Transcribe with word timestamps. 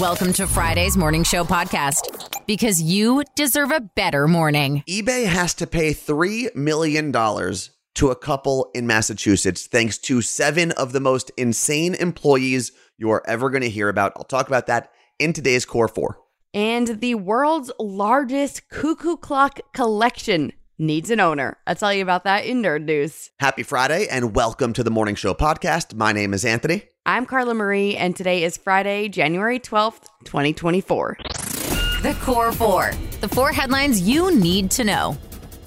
Welcome 0.00 0.32
to 0.34 0.46
Friday's 0.46 0.96
Morning 0.96 1.22
Show 1.22 1.44
podcast 1.44 2.46
because 2.46 2.80
you 2.80 3.22
deserve 3.36 3.70
a 3.70 3.80
better 3.80 4.26
morning. 4.26 4.82
eBay 4.88 5.26
has 5.26 5.52
to 5.54 5.66
pay 5.66 5.92
$3 5.92 6.54
million 6.56 7.12
to 7.12 8.10
a 8.10 8.16
couple 8.16 8.70
in 8.74 8.86
Massachusetts 8.86 9.66
thanks 9.66 9.98
to 9.98 10.22
seven 10.22 10.72
of 10.72 10.92
the 10.92 11.00
most 11.00 11.30
insane 11.36 11.94
employees 11.94 12.72
you 12.96 13.10
are 13.10 13.22
ever 13.28 13.50
going 13.50 13.62
to 13.62 13.68
hear 13.70 13.88
about. 13.90 14.12
I'll 14.16 14.24
talk 14.24 14.48
about 14.48 14.66
that 14.68 14.90
in 15.18 15.32
today's 15.34 15.66
Core 15.66 15.88
4. 15.88 16.18
And 16.54 17.00
the 17.00 17.14
world's 17.16 17.70
largest 17.78 18.68
cuckoo 18.70 19.16
clock 19.16 19.60
collection 19.74 20.52
needs 20.78 21.10
an 21.10 21.20
owner. 21.20 21.58
I'll 21.66 21.74
tell 21.74 21.92
you 21.92 22.02
about 22.02 22.24
that 22.24 22.46
in 22.46 22.62
Nerd 22.62 22.84
News. 22.84 23.30
Happy 23.40 23.62
Friday 23.62 24.06
and 24.10 24.34
welcome 24.34 24.72
to 24.72 24.82
the 24.82 24.90
Morning 24.90 25.14
Show 25.14 25.34
podcast. 25.34 25.94
My 25.94 26.12
name 26.12 26.32
is 26.32 26.44
Anthony. 26.44 26.84
I'm 27.04 27.26
Carla 27.26 27.52
Marie, 27.52 27.96
and 27.96 28.14
today 28.14 28.44
is 28.44 28.56
Friday, 28.56 29.08
January 29.08 29.58
12th, 29.58 30.04
2024. 30.22 31.16
The 32.00 32.16
Core 32.22 32.52
Four, 32.52 32.92
the 33.20 33.26
four 33.26 33.50
headlines 33.50 34.00
you 34.00 34.32
need 34.32 34.70
to 34.70 34.84
know. 34.84 35.16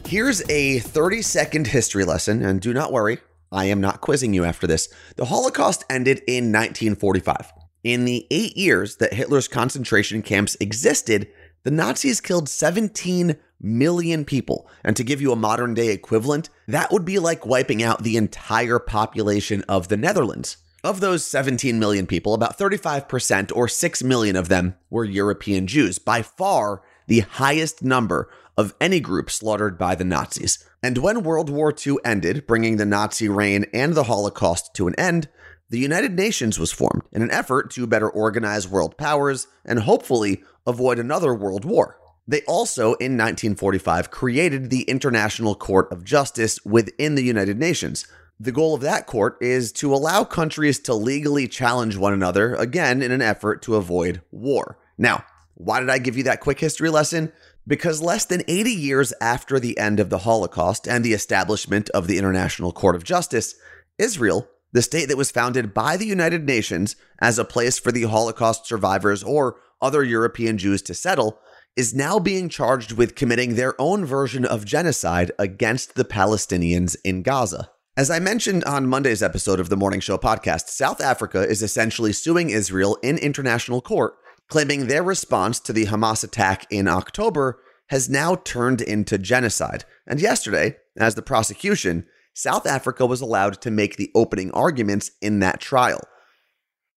Here's 0.07 0.49
a 0.49 0.79
30 0.79 1.21
second 1.21 1.67
history 1.67 2.05
lesson, 2.05 2.41
and 2.41 2.61
do 2.61 2.73
not 2.73 2.93
worry, 2.93 3.17
I 3.51 3.65
am 3.65 3.81
not 3.81 3.99
quizzing 3.99 4.33
you 4.33 4.45
after 4.45 4.65
this. 4.65 4.87
The 5.17 5.25
Holocaust 5.25 5.83
ended 5.89 6.19
in 6.19 6.53
1945. 6.53 7.51
In 7.83 8.05
the 8.05 8.25
eight 8.31 8.55
years 8.55 8.95
that 8.97 9.13
Hitler's 9.13 9.49
concentration 9.49 10.21
camps 10.21 10.55
existed, 10.61 11.27
the 11.63 11.71
Nazis 11.71 12.21
killed 12.21 12.47
17 12.47 13.35
million 13.59 14.23
people. 14.23 14.69
And 14.85 14.95
to 14.95 15.03
give 15.03 15.21
you 15.21 15.33
a 15.33 15.35
modern 15.35 15.73
day 15.73 15.89
equivalent, 15.89 16.49
that 16.69 16.93
would 16.93 17.03
be 17.03 17.19
like 17.19 17.45
wiping 17.45 17.83
out 17.83 18.03
the 18.03 18.15
entire 18.15 18.79
population 18.79 19.63
of 19.67 19.89
the 19.89 19.97
Netherlands. 19.97 20.55
Of 20.85 20.99
those 20.99 21.25
17 21.25 21.79
million 21.79 22.05
people, 22.05 22.35
about 22.35 22.59
35% 22.59 23.51
or 23.55 23.67
6 23.67 24.03
million 24.03 24.35
of 24.35 24.49
them 24.49 24.75
were 24.91 25.03
European 25.03 25.65
Jews, 25.65 25.97
by 25.97 26.21
far 26.21 26.83
the 27.07 27.21
highest 27.21 27.83
number 27.83 28.29
of 28.55 28.75
any 28.79 28.99
group 28.99 29.31
slaughtered 29.31 29.79
by 29.79 29.95
the 29.95 30.03
Nazis. 30.03 30.63
And 30.83 30.99
when 30.99 31.23
World 31.23 31.49
War 31.49 31.73
II 31.75 31.97
ended, 32.05 32.45
bringing 32.45 32.77
the 32.77 32.85
Nazi 32.85 33.27
reign 33.27 33.65
and 33.73 33.95
the 33.95 34.03
Holocaust 34.03 34.75
to 34.75 34.85
an 34.87 34.93
end, 34.93 35.27
the 35.71 35.79
United 35.79 36.11
Nations 36.11 36.59
was 36.59 36.71
formed 36.71 37.01
in 37.11 37.23
an 37.23 37.31
effort 37.31 37.71
to 37.71 37.87
better 37.87 38.07
organize 38.07 38.67
world 38.67 38.95
powers 38.95 39.47
and 39.65 39.79
hopefully 39.79 40.43
avoid 40.67 40.99
another 40.99 41.33
world 41.33 41.65
war. 41.65 41.97
They 42.27 42.43
also, 42.43 42.93
in 42.93 43.17
1945, 43.17 44.11
created 44.11 44.69
the 44.69 44.83
International 44.83 45.55
Court 45.55 45.91
of 45.91 46.03
Justice 46.03 46.63
within 46.63 47.15
the 47.15 47.23
United 47.23 47.57
Nations. 47.57 48.05
The 48.39 48.51
goal 48.51 48.75
of 48.75 48.81
that 48.81 49.07
court 49.07 49.37
is 49.39 49.71
to 49.73 49.93
allow 49.93 50.25
countries 50.25 50.79
to 50.79 50.93
legally 50.93 51.47
challenge 51.47 51.95
one 51.95 52.11
another, 52.11 52.53
again, 52.55 53.01
in 53.01 53.11
an 53.11 53.21
effort 53.21 53.61
to 53.63 53.75
avoid 53.75 54.21
war. 54.29 54.77
Now, 54.97 55.23
why 55.53 55.79
did 55.79 55.89
I 55.89 55.99
give 55.99 56.17
you 56.17 56.23
that 56.23 56.41
quick 56.41 56.59
history 56.59 56.89
lesson? 56.89 57.31
Because 57.65 58.01
less 58.01 58.25
than 58.25 58.43
80 58.45 58.71
years 58.71 59.13
after 59.21 59.57
the 59.57 59.77
end 59.77 60.01
of 60.01 60.09
the 60.09 60.19
Holocaust 60.19 60.85
and 60.85 61.03
the 61.03 61.13
establishment 61.13 61.89
of 61.91 62.07
the 62.07 62.17
International 62.17 62.73
Court 62.73 62.95
of 62.95 63.05
Justice, 63.05 63.55
Israel, 63.97 64.49
the 64.73 64.81
state 64.81 65.07
that 65.07 65.17
was 65.17 65.31
founded 65.31 65.73
by 65.73 65.95
the 65.95 66.05
United 66.05 66.45
Nations 66.45 66.97
as 67.19 67.39
a 67.39 67.45
place 67.45 67.79
for 67.79 67.93
the 67.93 68.03
Holocaust 68.03 68.67
survivors 68.67 69.23
or 69.23 69.55
other 69.81 70.03
European 70.03 70.57
Jews 70.57 70.81
to 70.83 70.93
settle, 70.93 71.39
is 71.77 71.95
now 71.95 72.19
being 72.19 72.49
charged 72.49 72.91
with 72.91 73.15
committing 73.15 73.55
their 73.55 73.79
own 73.79 74.03
version 74.03 74.43
of 74.43 74.65
genocide 74.65 75.31
against 75.39 75.95
the 75.95 76.05
Palestinians 76.05 76.97
in 77.05 77.23
Gaza. 77.23 77.69
As 77.97 78.11
I 78.11 78.19
mentioned 78.19 78.65
on 78.65 78.87
Monday's 78.87 79.23
episode 79.23 79.57
of 79.57 79.69
the 79.69 79.77
Morning 79.77 80.01
Show 80.01 80.17
podcast, 80.17 80.67
South 80.67 80.99
Africa 80.99 81.47
is 81.47 81.63
essentially 81.63 82.11
suing 82.11 82.49
Israel 82.49 82.97
in 83.01 83.17
international 83.17 83.79
court, 83.79 84.15
claiming 84.49 84.87
their 84.87 85.01
response 85.01 85.61
to 85.61 85.71
the 85.71 85.85
Hamas 85.85 86.21
attack 86.21 86.67
in 86.69 86.89
October 86.89 87.57
has 87.87 88.09
now 88.09 88.35
turned 88.35 88.81
into 88.81 89.17
genocide. 89.17 89.85
And 90.05 90.19
yesterday, 90.19 90.75
as 90.97 91.15
the 91.15 91.21
prosecution, 91.21 92.05
South 92.33 92.67
Africa 92.67 93.05
was 93.05 93.21
allowed 93.21 93.61
to 93.61 93.71
make 93.71 93.95
the 93.95 94.11
opening 94.13 94.51
arguments 94.51 95.11
in 95.21 95.39
that 95.39 95.61
trial, 95.61 96.01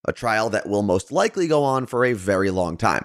a 0.04 0.12
trial 0.12 0.50
that 0.50 0.68
will 0.68 0.82
most 0.82 1.12
likely 1.12 1.46
go 1.46 1.62
on 1.62 1.86
for 1.86 2.04
a 2.04 2.12
very 2.12 2.50
long 2.50 2.76
time. 2.76 3.04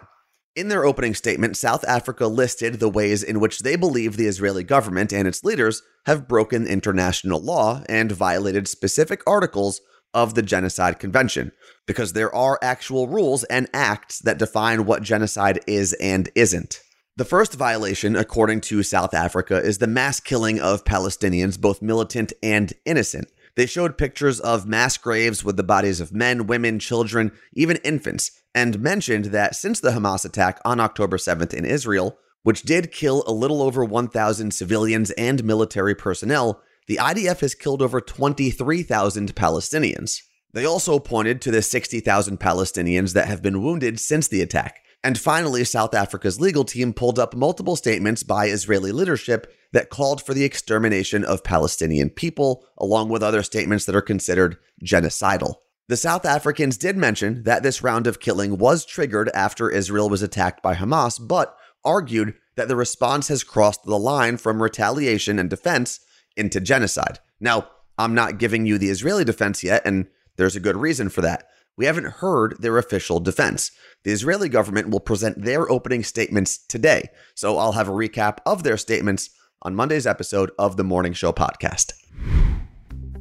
In 0.55 0.67
their 0.67 0.85
opening 0.85 1.15
statement, 1.15 1.57
South 1.57 1.83
Africa 1.85 2.27
listed 2.27 2.75
the 2.75 2.89
ways 2.89 3.23
in 3.23 3.39
which 3.39 3.59
they 3.59 3.75
believe 3.75 4.17
the 4.17 4.27
Israeli 4.27 4.63
government 4.63 5.11
and 5.11 5.27
its 5.27 5.43
leaders 5.43 5.81
have 6.05 6.27
broken 6.27 6.67
international 6.67 7.41
law 7.41 7.81
and 7.89 8.11
violated 8.11 8.67
specific 8.67 9.23
articles 9.25 9.81
of 10.13 10.35
the 10.35 10.43
Genocide 10.43 10.99
Convention, 10.99 11.53
because 11.87 12.13
there 12.13 12.33
are 12.35 12.59
actual 12.61 13.07
rules 13.07 13.43
and 13.45 13.67
acts 13.73 14.19
that 14.19 14.37
define 14.37 14.85
what 14.85 15.01
genocide 15.01 15.59
is 15.65 15.93
and 15.93 16.29
isn't. 16.35 16.81
The 17.17 17.25
first 17.25 17.55
violation, 17.55 18.15
according 18.15 18.61
to 18.61 18.83
South 18.83 19.15
Africa, 19.15 19.57
is 19.57 19.79
the 19.79 19.87
mass 19.87 20.19
killing 20.19 20.59
of 20.59 20.83
Palestinians, 20.83 21.59
both 21.59 21.81
militant 21.81 22.31
and 22.43 22.71
innocent. 22.85 23.27
They 23.55 23.65
showed 23.65 23.97
pictures 23.97 24.39
of 24.39 24.67
mass 24.67 24.97
graves 24.97 25.43
with 25.43 25.57
the 25.57 25.63
bodies 25.63 26.01
of 26.01 26.13
men, 26.13 26.47
women, 26.47 26.79
children, 26.79 27.31
even 27.53 27.77
infants, 27.77 28.31
and 28.55 28.79
mentioned 28.79 29.25
that 29.25 29.55
since 29.55 29.79
the 29.79 29.91
Hamas 29.91 30.25
attack 30.25 30.59
on 30.65 30.79
October 30.79 31.17
7th 31.17 31.53
in 31.53 31.65
Israel, 31.65 32.17
which 32.41 32.63
did 32.63 32.91
kill 32.91 33.23
a 33.25 33.31
little 33.31 33.61
over 33.61 33.85
1,000 33.85 34.53
civilians 34.53 35.11
and 35.11 35.43
military 35.43 35.95
personnel, 35.95 36.61
the 36.87 36.97
IDF 36.97 37.39
has 37.39 37.55
killed 37.55 37.81
over 37.81 38.01
23,000 38.01 39.35
Palestinians. 39.35 40.21
They 40.53 40.65
also 40.65 40.99
pointed 40.99 41.41
to 41.41 41.51
the 41.51 41.61
60,000 41.61 42.39
Palestinians 42.39 43.13
that 43.13 43.27
have 43.27 43.41
been 43.41 43.63
wounded 43.63 43.99
since 43.99 44.27
the 44.27 44.41
attack. 44.41 44.82
And 45.03 45.19
finally, 45.19 45.65
South 45.65 45.93
Africa's 45.93 46.39
legal 46.39 46.63
team 46.63 46.93
pulled 46.93 47.19
up 47.19 47.35
multiple 47.35 47.75
statements 47.75 48.23
by 48.23 48.45
Israeli 48.45 48.91
leadership 48.93 49.53
that 49.73 49.89
called 49.89 50.25
for 50.25 50.33
the 50.33 50.45
extermination 50.45 51.25
of 51.25 51.43
Palestinian 51.43 52.09
people, 52.09 52.65
along 52.77 53.09
with 53.09 53.21
other 53.21 53.43
statements 53.43 53.85
that 53.85 53.95
are 53.95 54.01
considered 54.01 54.57
genocidal. 54.83 55.55
The 55.89 55.97
South 55.97 56.25
Africans 56.25 56.77
did 56.77 56.95
mention 56.95 57.43
that 57.43 57.63
this 57.63 57.83
round 57.83 58.07
of 58.07 58.21
killing 58.21 58.57
was 58.57 58.85
triggered 58.85 59.29
after 59.33 59.69
Israel 59.69 60.09
was 60.09 60.21
attacked 60.21 60.63
by 60.63 60.75
Hamas, 60.75 61.19
but 61.19 61.57
argued 61.83 62.35
that 62.55 62.69
the 62.69 62.75
response 62.75 63.27
has 63.27 63.43
crossed 63.43 63.83
the 63.83 63.99
line 63.99 64.37
from 64.37 64.63
retaliation 64.63 65.37
and 65.37 65.49
defense 65.49 65.99
into 66.37 66.61
genocide. 66.61 67.19
Now, 67.41 67.67
I'm 67.97 68.15
not 68.15 68.37
giving 68.37 68.65
you 68.65 68.77
the 68.77 68.89
Israeli 68.89 69.25
defense 69.25 69.63
yet, 69.63 69.81
and 69.85 70.07
there's 70.37 70.55
a 70.55 70.61
good 70.61 70.77
reason 70.77 71.09
for 71.09 71.21
that. 71.21 71.47
We 71.75 71.85
haven't 71.85 72.05
heard 72.05 72.57
their 72.59 72.77
official 72.77 73.19
defense. 73.19 73.71
The 74.03 74.11
Israeli 74.11 74.49
government 74.49 74.89
will 74.89 74.99
present 74.99 75.43
their 75.43 75.69
opening 75.71 76.03
statements 76.03 76.57
today, 76.57 77.09
so 77.33 77.57
I'll 77.57 77.71
have 77.71 77.87
a 77.87 77.93
recap 77.93 78.37
of 78.45 78.63
their 78.63 78.77
statements 78.77 79.29
on 79.63 79.75
Monday's 79.75 80.05
episode 80.05 80.51
of 80.59 80.77
the 80.77 80.83
Morning 80.83 81.13
Show 81.13 81.31
podcast. 81.31 81.93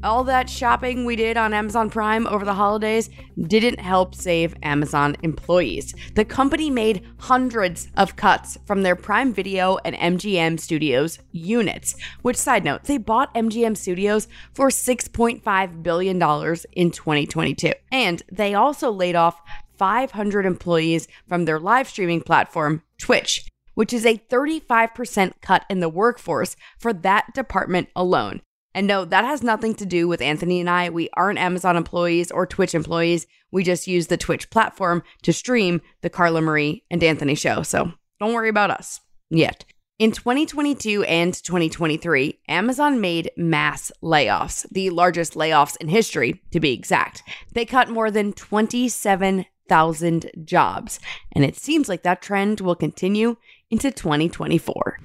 All 0.04 0.24
that 0.24 0.50
shopping 0.50 1.04
we 1.04 1.14
did 1.14 1.36
on 1.36 1.54
Amazon 1.54 1.88
Prime 1.88 2.26
over 2.26 2.44
the 2.44 2.54
holidays 2.54 3.08
didn't 3.40 3.78
help 3.78 4.16
save 4.16 4.56
Amazon 4.60 5.16
employees. 5.22 5.94
The 6.16 6.24
company 6.24 6.70
made 6.70 7.06
hundreds 7.18 7.88
of 7.96 8.16
cuts 8.16 8.58
from 8.66 8.82
their 8.82 8.96
Prime 8.96 9.32
Video 9.32 9.78
and 9.84 9.94
MGM 9.94 10.58
Studios 10.58 11.20
units, 11.30 11.94
which, 12.22 12.36
side 12.36 12.64
note, 12.64 12.82
they 12.84 12.98
bought 12.98 13.32
MGM 13.36 13.76
Studios 13.76 14.26
for 14.52 14.70
$6.5 14.70 15.82
billion 15.84 16.16
in 16.16 16.90
2022. 16.90 17.72
And 17.92 18.22
they 18.30 18.54
also 18.54 18.90
laid 18.90 19.14
off 19.14 19.40
500 19.78 20.44
employees 20.44 21.06
from 21.28 21.44
their 21.44 21.60
live 21.60 21.88
streaming 21.88 22.22
platform, 22.22 22.82
Twitch, 22.98 23.46
which 23.74 23.92
is 23.92 24.04
a 24.04 24.18
35% 24.18 25.34
cut 25.40 25.64
in 25.70 25.78
the 25.78 25.88
workforce 25.88 26.56
for 26.76 26.92
that 26.92 27.32
department 27.34 27.88
alone. 27.94 28.42
And 28.74 28.86
no, 28.86 29.04
that 29.04 29.24
has 29.24 29.42
nothing 29.42 29.74
to 29.76 29.86
do 29.86 30.08
with 30.08 30.22
Anthony 30.22 30.60
and 30.60 30.70
I. 30.70 30.88
We 30.88 31.10
aren't 31.14 31.38
Amazon 31.38 31.76
employees 31.76 32.30
or 32.30 32.46
Twitch 32.46 32.74
employees. 32.74 33.26
We 33.50 33.64
just 33.64 33.86
use 33.86 34.06
the 34.06 34.16
Twitch 34.16 34.48
platform 34.50 35.02
to 35.22 35.32
stream 35.32 35.82
the 36.00 36.10
Carla 36.10 36.40
Marie 36.40 36.84
and 36.90 37.02
Anthony 37.02 37.34
show. 37.34 37.62
So 37.62 37.92
don't 38.18 38.32
worry 38.32 38.48
about 38.48 38.70
us 38.70 39.00
yet. 39.30 39.64
In 39.98 40.10
2022 40.10 41.04
and 41.04 41.34
2023, 41.34 42.40
Amazon 42.48 43.00
made 43.00 43.30
mass 43.36 43.92
layoffs, 44.02 44.66
the 44.70 44.90
largest 44.90 45.34
layoffs 45.34 45.76
in 45.76 45.88
history, 45.88 46.42
to 46.50 46.58
be 46.58 46.72
exact. 46.72 47.22
They 47.52 47.64
cut 47.64 47.88
more 47.88 48.10
than 48.10 48.32
27,000 48.32 50.30
jobs, 50.44 50.98
and 51.30 51.44
it 51.44 51.56
seems 51.56 51.88
like 51.88 52.02
that 52.02 52.22
trend 52.22 52.60
will 52.60 52.74
continue 52.74 53.36
into 53.70 53.92
2024 53.92 54.98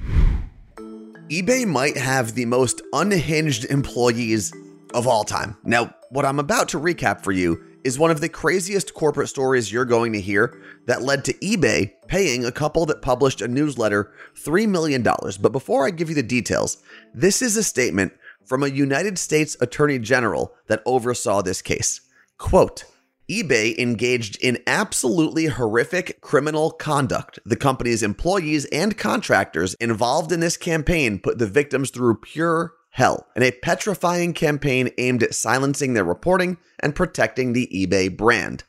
eBay 1.29 1.67
might 1.67 1.97
have 1.97 2.35
the 2.35 2.45
most 2.45 2.81
unhinged 2.93 3.65
employees 3.65 4.53
of 4.93 5.07
all 5.07 5.25
time. 5.25 5.57
Now, 5.65 5.93
what 6.09 6.23
I'm 6.23 6.39
about 6.39 6.69
to 6.69 6.79
recap 6.79 7.21
for 7.21 7.33
you 7.33 7.61
is 7.83 7.99
one 7.99 8.11
of 8.11 8.21
the 8.21 8.29
craziest 8.29 8.93
corporate 8.93 9.27
stories 9.27 9.69
you're 9.69 9.83
going 9.83 10.13
to 10.13 10.21
hear 10.21 10.61
that 10.85 11.01
led 11.01 11.25
to 11.25 11.33
eBay 11.33 11.91
paying 12.07 12.45
a 12.45 12.51
couple 12.51 12.85
that 12.85 13.01
published 13.01 13.41
a 13.41 13.47
newsletter 13.49 14.13
$3 14.35 14.69
million. 14.69 15.03
But 15.03 15.51
before 15.51 15.85
I 15.85 15.91
give 15.91 16.07
you 16.07 16.15
the 16.15 16.23
details, 16.23 16.81
this 17.13 17.41
is 17.41 17.57
a 17.57 17.63
statement 17.63 18.13
from 18.45 18.63
a 18.63 18.67
United 18.67 19.19
States 19.19 19.57
Attorney 19.59 19.99
General 19.99 20.53
that 20.67 20.81
oversaw 20.85 21.41
this 21.41 21.61
case. 21.61 21.99
Quote, 22.37 22.85
eBay 23.29 23.77
engaged 23.77 24.37
in 24.41 24.57
absolutely 24.67 25.47
horrific 25.47 26.21
criminal 26.21 26.71
conduct. 26.71 27.39
The 27.45 27.57
company's 27.57 28.01
employees 28.01 28.63
and 28.71 28.97
contractors 28.97 29.73
involved 29.75 30.31
in 30.31 30.39
this 30.39 30.55
campaign 30.55 31.19
put 31.19 31.37
the 31.37 31.45
victims 31.45 31.89
through 31.89 32.21
pure 32.21 32.73
hell 32.91 33.27
in 33.35 33.43
a 33.43 33.51
petrifying 33.51 34.33
campaign 34.33 34.89
aimed 34.97 35.23
at 35.23 35.35
silencing 35.35 35.93
their 35.93 36.05
reporting 36.05 36.57
and 36.79 36.95
protecting 36.95 37.51
the 37.51 37.67
eBay 37.67 38.15
brand. 38.15 38.63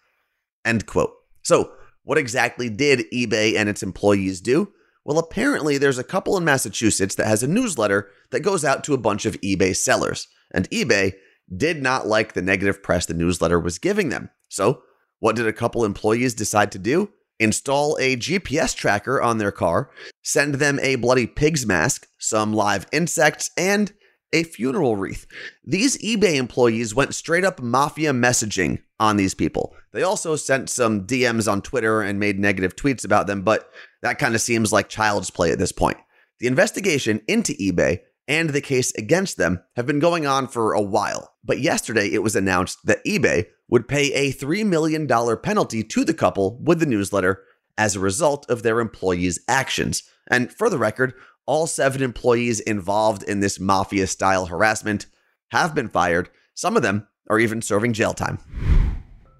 End 0.65 0.87
quote. 0.87 1.13
So, 1.43 1.73
what 2.03 2.19
exactly 2.19 2.69
did 2.69 3.07
eBay 3.15 3.55
and 3.55 3.69
its 3.69 3.85
employees 3.85 4.41
do? 4.41 4.73
Well, 5.05 5.21
apparently, 5.21 5.79
there's 5.79 5.99
a 5.99 6.05
couple 6.05 6.37
in 6.37 6.45
Massachusetts 6.45 7.15
that 7.15 7.29
has 7.29 7.45
a 7.45 7.49
newsletter 7.49 8.11
that 8.33 8.41
goes 8.41 8.65
out 8.65 8.83
to 8.85 8.95
a 8.95 8.99
bunch 8.99 9.25
of 9.25 9.41
eBay 9.41 9.77
sellers, 9.77 10.27
and 10.53 10.69
eBay 10.71 11.13
did 11.57 11.81
not 11.81 12.09
like 12.09 12.33
the 12.33 12.43
negative 12.43 12.83
press 12.83 13.07
the 13.07 13.15
newsletter 13.15 13.61
was 13.61 13.79
giving 13.79 14.09
them. 14.09 14.31
So, 14.49 14.83
what 15.21 15.37
did 15.37 15.47
a 15.47 15.53
couple 15.53 15.85
employees 15.85 16.35
decide 16.35 16.73
to 16.73 16.79
do? 16.79 17.11
Install 17.41 17.97
a 18.00 18.17
GPS 18.17 18.75
tracker 18.75 19.21
on 19.23 19.39
their 19.39 19.53
car, 19.53 19.91
send 20.23 20.56
them 20.56 20.79
a 20.81 20.97
bloody 20.97 21.27
pig's 21.27 21.65
mask, 21.65 22.09
some 22.19 22.53
live 22.53 22.87
insects, 22.93 23.50
and 23.56 23.93
a 24.33 24.43
funeral 24.43 24.97
wreath. 24.97 25.27
These 25.65 25.99
eBay 25.99 26.35
employees 26.35 26.95
went 26.95 27.15
straight 27.15 27.45
up 27.45 27.61
mafia 27.62 28.12
messaging 28.12 28.83
on 29.00 29.17
these 29.17 29.35
people. 29.35 29.75
They 29.93 30.03
also 30.03 30.37
sent 30.37 30.69
some 30.69 31.06
DMs 31.06 31.50
on 31.50 31.62
Twitter 31.62 32.03
and 32.03 32.19
made 32.19 32.39
negative 32.39 32.77
tweets 32.77 33.05
about 33.05 33.27
them, 33.27 33.43
but 33.43 33.71
that 34.03 34.19
kind 34.19 34.35
of 34.35 34.41
seems 34.41 34.73
like 34.73 34.89
child's 34.89 35.31
play 35.31 35.50
at 35.50 35.59
this 35.59 35.73
point. 35.73 35.99
The 36.41 36.47
investigation 36.47 37.23
into 37.27 37.53
eBay 37.55 38.00
and 38.27 38.50
the 38.50 38.61
case 38.61 38.93
against 38.95 39.39
them 39.39 39.62
have 39.77 39.87
been 39.87 40.00
going 40.00 40.27
on 40.27 40.49
for 40.49 40.73
a 40.73 40.83
while, 40.83 41.35
but 41.43 41.61
yesterday 41.61 42.09
it 42.09 42.23
was 42.23 42.37
announced 42.37 42.79
that 42.85 43.05
eBay 43.05 43.47
would 43.69 43.88
pay 43.88 44.12
a 44.12 44.32
$3 44.32 44.67
million 44.67 45.06
penalty 45.06 45.82
to 45.82 46.05
the 46.05 46.15
couple 46.15 46.59
with 46.62 46.81
the 46.81 46.87
newsletter 46.87 47.44
as 47.76 47.94
a 47.94 48.00
result 48.00 48.49
of 48.50 48.62
their 48.62 48.81
employees' 48.81 49.41
actions. 49.49 50.03
And 50.29 50.53
for 50.53 50.69
the 50.69 50.79
record, 50.79 51.15
all 51.47 51.67
seven 51.67 52.03
employees 52.03 52.61
involved 52.61 53.23
in 53.23 53.41
this 53.41 53.59
mafia 53.59 54.06
style 54.06 54.47
harassment 54.47 55.06
have 55.50 55.75
been 55.75 55.88
fired. 55.88 56.29
Some 56.55 56.76
of 56.76 56.82
them 56.82 57.06
are 57.31 57.38
even 57.38 57.62
serving 57.62 57.93
jail 57.93 58.12
time. 58.12 58.38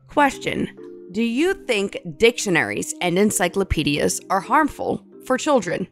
Question 0.09 0.69
Do 1.13 1.23
you 1.23 1.53
think 1.53 1.99
dictionaries 2.17 2.95
and 3.01 3.19
encyclopedias 3.19 4.21
are 4.31 4.41
harmful 4.41 5.05
for 5.25 5.37
children? 5.37 5.89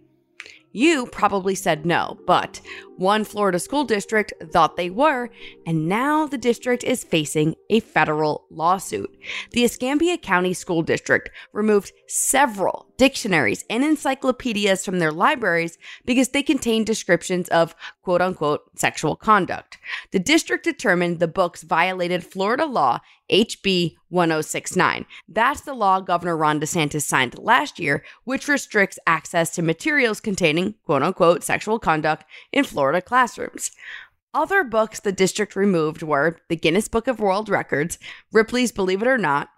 You 0.72 1.06
probably 1.06 1.54
said 1.54 1.86
no, 1.86 2.18
but 2.26 2.60
one 2.96 3.24
Florida 3.24 3.58
school 3.58 3.84
district 3.84 4.32
thought 4.52 4.76
they 4.76 4.90
were, 4.90 5.30
and 5.66 5.88
now 5.88 6.26
the 6.26 6.38
district 6.38 6.84
is 6.84 7.04
facing 7.04 7.54
a 7.70 7.80
federal 7.80 8.46
lawsuit. 8.50 9.14
The 9.52 9.64
Escambia 9.64 10.18
County 10.18 10.54
School 10.54 10.82
District 10.82 11.30
removed 11.52 11.92
several 12.06 12.86
dictionaries 12.96 13.64
and 13.68 13.84
encyclopedias 13.84 14.84
from 14.84 14.98
their 14.98 15.12
libraries 15.12 15.78
because 16.04 16.30
they 16.30 16.42
contain 16.42 16.84
descriptions 16.84 17.48
of 17.48 17.74
quote 18.02 18.22
unquote 18.22 18.62
sexual 18.78 19.16
conduct. 19.16 19.78
The 20.12 20.18
district 20.18 20.64
determined 20.64 21.18
the 21.18 21.28
books 21.28 21.62
violated 21.62 22.24
Florida 22.24 22.64
law 22.64 23.00
HB 23.30 23.96
1069. 24.08 25.04
That's 25.28 25.62
the 25.62 25.74
law 25.74 26.00
Governor 26.00 26.36
Ron 26.36 26.60
DeSantis 26.60 27.02
signed 27.02 27.38
last 27.38 27.80
year, 27.80 28.04
which 28.24 28.46
restricts 28.46 28.98
access 29.06 29.50
to 29.56 29.62
materials 29.62 30.20
containing 30.20 30.74
quote 30.84 31.02
unquote 31.02 31.42
sexual 31.42 31.78
conduct 31.78 32.24
in 32.52 32.64
Florida 32.64 32.85
classrooms. 33.00 33.70
Other 34.36 34.64
books 34.64 35.00
the 35.00 35.12
district 35.12 35.56
removed 35.56 36.02
were 36.02 36.38
the 36.48 36.56
Guinness 36.56 36.88
Book 36.88 37.08
of 37.08 37.20
World 37.20 37.48
Records, 37.48 37.98
Ripley's 38.32 38.70
Believe 38.70 39.00
It 39.00 39.08
or 39.08 39.16
Not, 39.16 39.48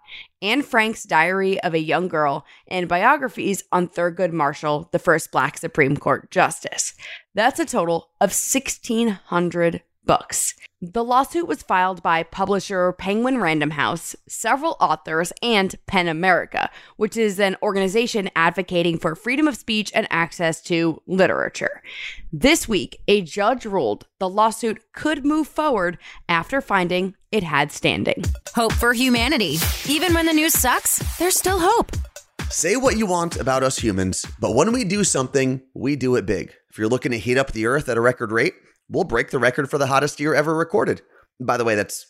Anne 0.41 0.61
Frank's 0.61 1.03
Diary 1.03 1.61
of 1.61 1.73
a 1.73 1.79
Young 1.79 2.07
Girl, 2.07 2.45
and 2.65 2.87
biographies 2.87 3.63
on 3.73 3.89
Thurgood 3.89 4.31
Marshall, 4.31 4.87
the 4.93 4.99
first 4.99 5.33
Black 5.33 5.57
Supreme 5.57 5.97
Court 5.97 6.31
Justice. 6.31 6.93
That's 7.35 7.59
a 7.59 7.65
total 7.65 8.11
of 8.21 8.29
1,600 8.29 9.83
books. 10.03 10.55
The 10.81 11.03
lawsuit 11.03 11.47
was 11.47 11.61
filed 11.61 12.01
by 12.01 12.23
publisher 12.23 12.93
Penguin 12.93 13.39
Random 13.39 13.71
House, 13.71 14.15
several 14.27 14.77
authors, 14.79 15.33
and 15.43 15.75
PEN 15.87 16.07
America, 16.07 16.69
which 16.95 17.17
is 17.17 17.39
an 17.39 17.57
organization 17.61 18.29
advocating 18.35 18.97
for 18.97 19.13
freedom 19.13 19.47
of 19.47 19.57
speech 19.57 19.91
and 19.93 20.07
access 20.09 20.61
to 20.63 21.01
literature. 21.05 21.81
This 22.31 22.67
week, 22.67 23.01
a 23.07 23.21
judge 23.21 23.65
ruled 23.65 24.07
the 24.19 24.29
lawsuit 24.29 24.79
could 24.93 25.25
move 25.25 25.47
forward 25.47 25.97
after 26.29 26.61
finding 26.61 27.15
it 27.31 27.43
had 27.43 27.71
standing. 27.71 28.23
Hope 28.55 28.73
for 28.73 28.93
humanity. 28.93 29.57
Even 29.87 30.13
when 30.13 30.25
the 30.25 30.33
news 30.33 30.53
sucks, 30.53 30.99
there's 31.17 31.37
still 31.37 31.59
hope. 31.59 31.91
Say 32.49 32.77
what 32.77 32.97
you 32.97 33.05
want 33.05 33.35
about 33.35 33.61
us 33.61 33.77
humans, 33.77 34.25
but 34.39 34.55
when 34.55 34.71
we 34.71 34.83
do 34.83 35.03
something, 35.03 35.61
we 35.75 35.95
do 35.95 36.15
it 36.15 36.25
big. 36.25 36.51
If 36.71 36.79
you're 36.79 36.87
looking 36.87 37.11
to 37.11 37.19
heat 37.19 37.37
up 37.37 37.51
the 37.51 37.67
earth 37.67 37.89
at 37.89 37.97
a 37.97 38.01
record 38.01 38.31
rate, 38.31 38.53
we'll 38.89 39.03
break 39.03 39.29
the 39.29 39.39
record 39.39 39.69
for 39.69 39.77
the 39.77 39.87
hottest 39.87 40.19
year 40.19 40.33
ever 40.33 40.55
recorded. 40.55 41.01
By 41.39 41.57
the 41.57 41.65
way, 41.65 41.75
that's 41.75 42.05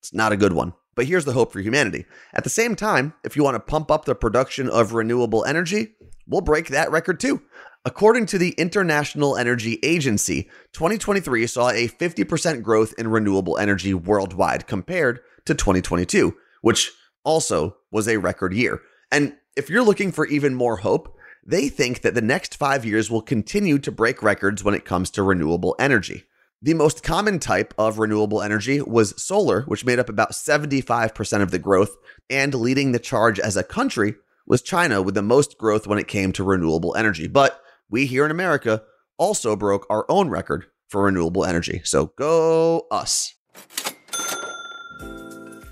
it's 0.00 0.12
not 0.12 0.32
a 0.32 0.36
good 0.36 0.52
one. 0.52 0.74
But 0.94 1.06
here's 1.06 1.26
the 1.26 1.32
hope 1.32 1.52
for 1.52 1.60
humanity. 1.60 2.06
At 2.32 2.44
the 2.44 2.50
same 2.50 2.74
time, 2.74 3.12
if 3.22 3.36
you 3.36 3.44
want 3.44 3.54
to 3.54 3.60
pump 3.60 3.90
up 3.90 4.06
the 4.06 4.14
production 4.14 4.68
of 4.70 4.94
renewable 4.94 5.44
energy, 5.44 5.94
we'll 6.26 6.40
break 6.40 6.68
that 6.68 6.90
record 6.90 7.20
too. 7.20 7.42
According 7.84 8.26
to 8.26 8.38
the 8.38 8.50
International 8.52 9.36
Energy 9.36 9.78
Agency, 9.82 10.44
2023 10.72 11.46
saw 11.46 11.68
a 11.70 11.86
50% 11.86 12.62
growth 12.62 12.94
in 12.98 13.08
renewable 13.08 13.58
energy 13.58 13.94
worldwide 13.94 14.66
compared 14.66 15.20
to 15.44 15.54
2022, 15.54 16.34
which 16.62 16.90
also 17.24 17.76
was 17.92 18.08
a 18.08 18.16
record 18.16 18.54
year. 18.54 18.80
And 19.12 19.36
if 19.56 19.70
you're 19.70 19.84
looking 19.84 20.12
for 20.12 20.26
even 20.26 20.54
more 20.54 20.78
hope, 20.78 21.15
they 21.46 21.68
think 21.68 22.02
that 22.02 22.14
the 22.14 22.20
next 22.20 22.56
five 22.56 22.84
years 22.84 23.10
will 23.10 23.22
continue 23.22 23.78
to 23.78 23.92
break 23.92 24.22
records 24.22 24.64
when 24.64 24.74
it 24.74 24.84
comes 24.84 25.10
to 25.10 25.22
renewable 25.22 25.76
energy. 25.78 26.24
The 26.60 26.74
most 26.74 27.04
common 27.04 27.38
type 27.38 27.72
of 27.78 27.98
renewable 27.98 28.42
energy 28.42 28.80
was 28.80 29.22
solar, 29.22 29.62
which 29.62 29.84
made 29.84 30.00
up 30.00 30.08
about 30.08 30.32
75% 30.32 31.42
of 31.42 31.52
the 31.52 31.58
growth, 31.58 31.96
and 32.28 32.52
leading 32.52 32.90
the 32.90 32.98
charge 32.98 33.38
as 33.38 33.56
a 33.56 33.62
country 33.62 34.16
was 34.46 34.62
China 34.62 35.02
with 35.02 35.14
the 35.14 35.22
most 35.22 35.58
growth 35.58 35.86
when 35.86 35.98
it 35.98 36.08
came 36.08 36.32
to 36.32 36.42
renewable 36.42 36.96
energy. 36.96 37.28
But 37.28 37.60
we 37.88 38.06
here 38.06 38.24
in 38.24 38.30
America 38.30 38.82
also 39.16 39.54
broke 39.54 39.86
our 39.88 40.04
own 40.08 40.28
record 40.28 40.66
for 40.88 41.04
renewable 41.04 41.44
energy. 41.44 41.82
So 41.84 42.06
go 42.16 42.86
us. 42.90 43.34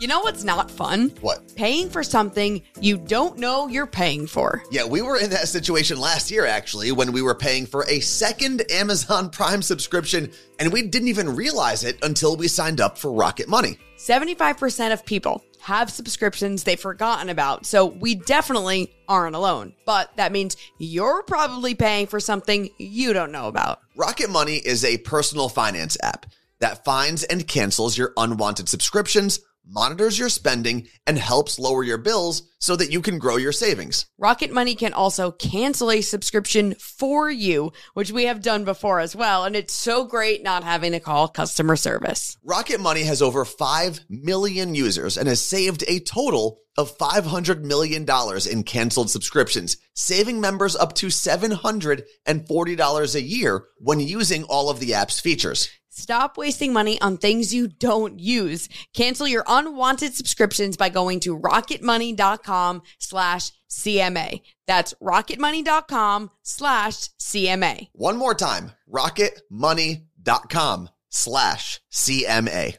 You 0.05 0.09
know 0.09 0.21
what's 0.21 0.45
not 0.45 0.71
fun? 0.71 1.15
What? 1.23 1.57
Paying 1.57 1.89
for 1.89 2.03
something 2.03 2.61
you 2.79 2.99
don't 2.99 3.39
know 3.39 3.69
you're 3.69 3.87
paying 3.87 4.27
for. 4.27 4.63
Yeah, 4.71 4.85
we 4.85 5.01
were 5.01 5.17
in 5.17 5.31
that 5.31 5.49
situation 5.49 5.99
last 5.99 6.31
year, 6.31 6.45
actually, 6.45 6.93
when 6.93 7.11
we 7.11 7.23
were 7.23 7.35
paying 7.35 7.65
for 7.65 7.87
a 7.89 8.01
second 8.01 8.71
Amazon 8.71 9.31
Prime 9.31 9.63
subscription, 9.63 10.31
and 10.59 10.71
we 10.71 10.83
didn't 10.83 11.09
even 11.09 11.35
realize 11.35 11.85
it 11.85 11.97
until 12.05 12.37
we 12.37 12.49
signed 12.49 12.83
up 12.83 12.99
for 12.99 13.13
Rocket 13.13 13.49
Money. 13.49 13.79
75% 13.97 14.93
of 14.93 15.07
people 15.07 15.43
have 15.61 15.89
subscriptions 15.91 16.65
they've 16.65 16.79
forgotten 16.79 17.31
about, 17.31 17.65
so 17.65 17.87
we 17.87 18.15
definitely 18.15 18.93
aren't 19.09 19.37
alone. 19.37 19.73
But 19.87 20.15
that 20.19 20.33
means 20.33 20.59
you're 20.77 21.23
probably 21.23 21.75
paying 21.75 22.09
for 22.09 22.21
something 22.21 22.69
you 22.77 23.15
don't 23.15 23.33
know 23.33 23.49
about. 23.49 23.81
Rocket 23.97 24.29
Money 24.29 24.57
is 24.57 24.85
a 24.85 24.99
personal 24.99 25.49
finance 25.49 25.97
app 26.03 26.27
that 26.59 26.85
finds 26.85 27.25
and 27.25 27.49
cancels 27.49 27.97
your 27.97 28.13
unwanted 28.19 28.69
subscriptions 28.69 29.41
monitors 29.67 30.19
your 30.19 30.29
spending, 30.29 30.89
and 31.07 31.19
helps 31.19 31.59
lower 31.59 31.83
your 31.83 31.99
bills 31.99 32.43
so 32.59 32.77
that 32.77 32.91
you 32.91 33.03
can 33.03 33.19
grow 33.19 33.37
your 33.37 33.53
savings. 33.53 34.07
Rocket 34.19 34.51
Money 34.51 34.75
can 34.75 34.93
also 34.93 35.31
cancel 35.31 35.91
a 35.91 36.01
subscription 36.01 36.75
for 36.81 37.31
you, 37.31 37.73
which 37.93 38.11
we 38.11 38.25
have 38.25 38.43
done 38.43 38.65
before 38.65 39.01
as 39.01 39.15
well. 39.15 39.45
And 39.45 39.55
it's 39.55 39.75
so 39.75 40.05
great 40.05 40.43
not 40.43 40.65
having 40.65 40.93
to 40.93 41.01
call 41.01 41.29
customer 41.29 41.77
service. 41.77 42.39
Rocket 42.43 42.81
Money 42.81 43.03
has 43.03 43.21
over 43.21 43.45
5 43.45 44.01
million 44.09 44.75
users 44.75 45.19
and 45.19 45.29
has 45.29 45.43
saved 45.43 45.85
a 45.89 46.01
total 46.01 46.61
of 46.77 46.99
$500 46.99 47.63
million 47.63 48.05
in 48.51 48.65
canceled 48.65 49.11
subscriptions, 49.11 49.77
saving 49.95 50.41
members 50.41 50.75
up 50.75 50.93
to 50.95 51.07
$740 51.07 53.15
a 53.15 53.23
year 53.23 53.65
when 53.79 54.01
using 54.01 54.43
all 54.45 54.71
of 54.71 54.81
the 54.81 54.95
app's 54.95 55.21
features. 55.21 55.69
Stop 55.97 56.37
wasting 56.37 56.73
money 56.73 57.01
on 57.01 57.19
things 57.19 57.55
you 57.55 57.69
don't 57.69 58.19
use. 58.19 58.69
Cancel 58.95 59.29
your 59.29 59.45
unwanted 59.47 60.13
subscriptions 60.13 60.77
by 60.77 60.89
going 60.89 61.21
to 61.21 61.39
rocketmoney.com 61.39 62.83
slash 62.99 63.53
CMA. 63.71 64.43
That's 64.67 64.93
rocketmoney.com 64.95 66.33
slash 66.43 67.11
CMA. 67.21 67.91
One 67.93 68.17
more 68.17 68.35
time, 68.35 68.73
rocketmoney.com 68.93 70.91
slash 71.11 71.81
CMA. 71.93 72.77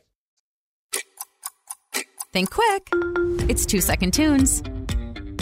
Think 2.34 2.52
quick. 2.52 2.90
It's 3.50 3.66
two 3.66 3.80
second 3.80 4.14
tunes. 4.14 4.62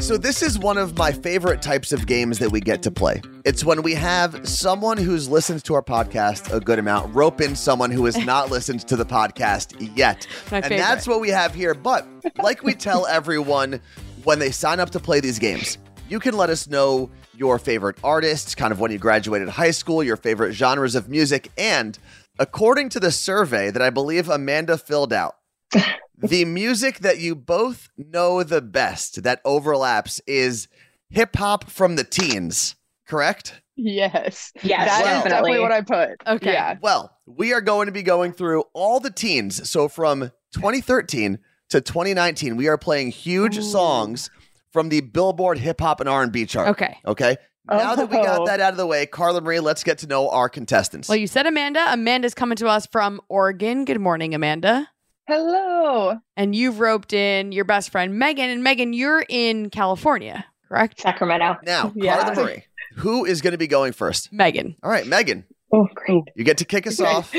So, 0.03 0.17
this 0.17 0.41
is 0.41 0.60
one 0.60 0.77
of 0.77 0.98
my 0.98 1.13
favorite 1.13 1.62
types 1.62 1.93
of 1.93 2.05
games 2.05 2.38
that 2.39 2.51
we 2.51 2.60
get 2.60 2.83
to 2.83 2.91
play. 2.91 3.22
It's 3.45 3.63
when 3.63 3.81
we 3.83 3.93
have 3.93 4.45
someone 4.45 4.98
who's 4.98 5.29
listened 5.29 5.63
to 5.63 5.75
our 5.75 5.81
podcast 5.81 6.53
a 6.53 6.60
good 6.60 6.77
amount 6.77 7.15
rope 7.15 7.39
in 7.39 7.55
someone 7.55 7.89
who 7.89 8.03
has 8.03 8.17
not 8.17 8.51
listened 8.51 8.86
to 8.89 8.98
the 8.98 9.05
podcast 9.05 9.95
yet. 9.95 10.27
My 10.51 10.57
and 10.57 10.65
favorite. 10.65 10.77
that's 10.79 11.07
what 11.07 11.22
we 11.22 11.29
have 11.29 11.55
here. 11.55 11.74
But, 11.74 12.05
like 12.38 12.63
we 12.63 12.74
tell 12.74 13.07
everyone 13.07 13.79
when 14.25 14.39
they 14.39 14.51
sign 14.51 14.81
up 14.81 14.89
to 14.89 15.00
play 15.00 15.22
these 15.22 15.39
games, 15.39 15.77
you 16.10 16.19
can 16.19 16.36
let 16.36 16.50
us 16.50 16.67
know 16.67 17.10
your 17.38 17.57
favorite 17.57 17.95
artists, 18.03 18.55
kind 18.55 18.74
of 18.74 18.81
when 18.81 18.91
you 18.91 18.98
graduated 18.98 19.48
high 19.48 19.72
school, 19.72 20.03
your 20.03 20.17
favorite 20.17 20.51
genres 20.51 20.95
of 20.95 21.07
music, 21.07 21.50
and 21.57 21.98
according 22.39 22.89
to 22.89 23.00
the 23.00 23.10
survey 23.10 23.72
that 23.72 23.81
I 23.81 23.89
believe 23.89 24.27
Amanda 24.27 24.77
filled 24.77 25.13
out, 25.13 25.38
the 26.24 26.46
music 26.46 27.00
that 27.00 27.20
you 27.20 27.36
both 27.36 27.89
know 27.98 28.44
the 28.44 28.62
best 28.62 29.24
that 29.24 29.42
overlaps 29.46 30.22
is 30.25 30.68
hip 31.10 31.36
hop 31.36 31.70
from 31.70 31.96
the 31.96 32.03
teens, 32.03 32.75
correct? 33.08 33.62
Yes. 33.75 34.51
Yes, 34.62 34.88
That 34.88 35.00
is 35.00 35.06
Well- 35.06 35.24
definitely 35.24 35.60
what 35.60 35.72
I 35.72 35.82
put. 35.82 36.10
Okay. 36.27 36.53
Yeah. 36.53 36.77
Well, 36.82 37.15
we 37.25 37.53
are 37.53 37.62
going 37.62 37.88
to 37.88 37.92
be 37.92 38.03
going 38.03 38.32
through 38.34 38.63
all 38.74 39.00
the 39.00 39.10
teens. 39.12 39.70
So 39.70 39.88
from 39.88 40.32
2013 40.53 41.39
to 41.70 41.82
2019, 41.82 42.56
we 42.56 42.68
are 42.68 42.77
playing 42.77 43.10
huge 43.12 43.60
songs 43.63 44.30
from 44.72 44.89
the 44.89 45.01
Billboard 45.01 45.58
Hip 45.60 45.82
Hop 45.82 46.00
and 46.00 46.10
R&B 46.10 46.46
chart. 46.46 46.70
Okay. 46.70 46.98
Okay. 47.06 47.36
Now 47.70 47.96
that 47.96 48.10
we 48.10 48.18
got 48.18 48.42
Oh. 48.42 48.46
that 48.46 48.60
out 48.60 48.72
of 48.74 48.77
the 48.77 48.86
way, 48.86 49.06
Carla 49.06 49.39
Marie, 49.42 49.60
let's 49.62 49.84
get 49.84 49.98
to 50.00 50.08
know 50.08 50.30
our 50.30 50.50
contestants. 50.50 51.08
Well, 51.08 51.15
you 51.18 51.27
said 51.27 51.46
Amanda. 51.48 51.86
Amanda's 51.94 52.34
coming 52.34 52.58
to 52.58 52.68
us 52.68 52.86
from 52.88 53.22
Oregon. 53.30 53.86
Good 53.86 54.01
morning, 54.01 54.36
Amanda. 54.36 54.89
Hello. 55.27 56.18
And 56.36 56.53
you've 56.56 56.80
roped 56.80 57.13
in 57.13 57.51
your 57.51 57.65
best 57.65 57.89
friend, 57.92 58.18
Megan. 58.20 58.50
And 58.50 58.63
Megan, 58.63 58.94
you're 58.94 59.25
in 59.30 59.70
California, 59.70 60.46
correct? 60.68 61.00
Sacramento. 61.00 61.58
now, 61.65 61.92
Yeah. 61.96 62.20
Carla 62.24 62.44
Marie, 62.44 62.63
who 62.96 63.24
is 63.25 63.42
going 63.42 63.53
to 63.53 63.58
be 63.58 63.68
going 63.68 63.94
first? 63.94 64.32
Megan. 64.34 64.75
All 64.84 64.89
right, 64.92 65.08
Megan, 65.08 65.46
Oh, 65.72 65.88
great. 65.96 66.24
you 66.36 66.44
get 66.44 66.58
to 66.58 66.65
kick 66.65 66.86
us 66.88 67.00
off. 67.00 67.34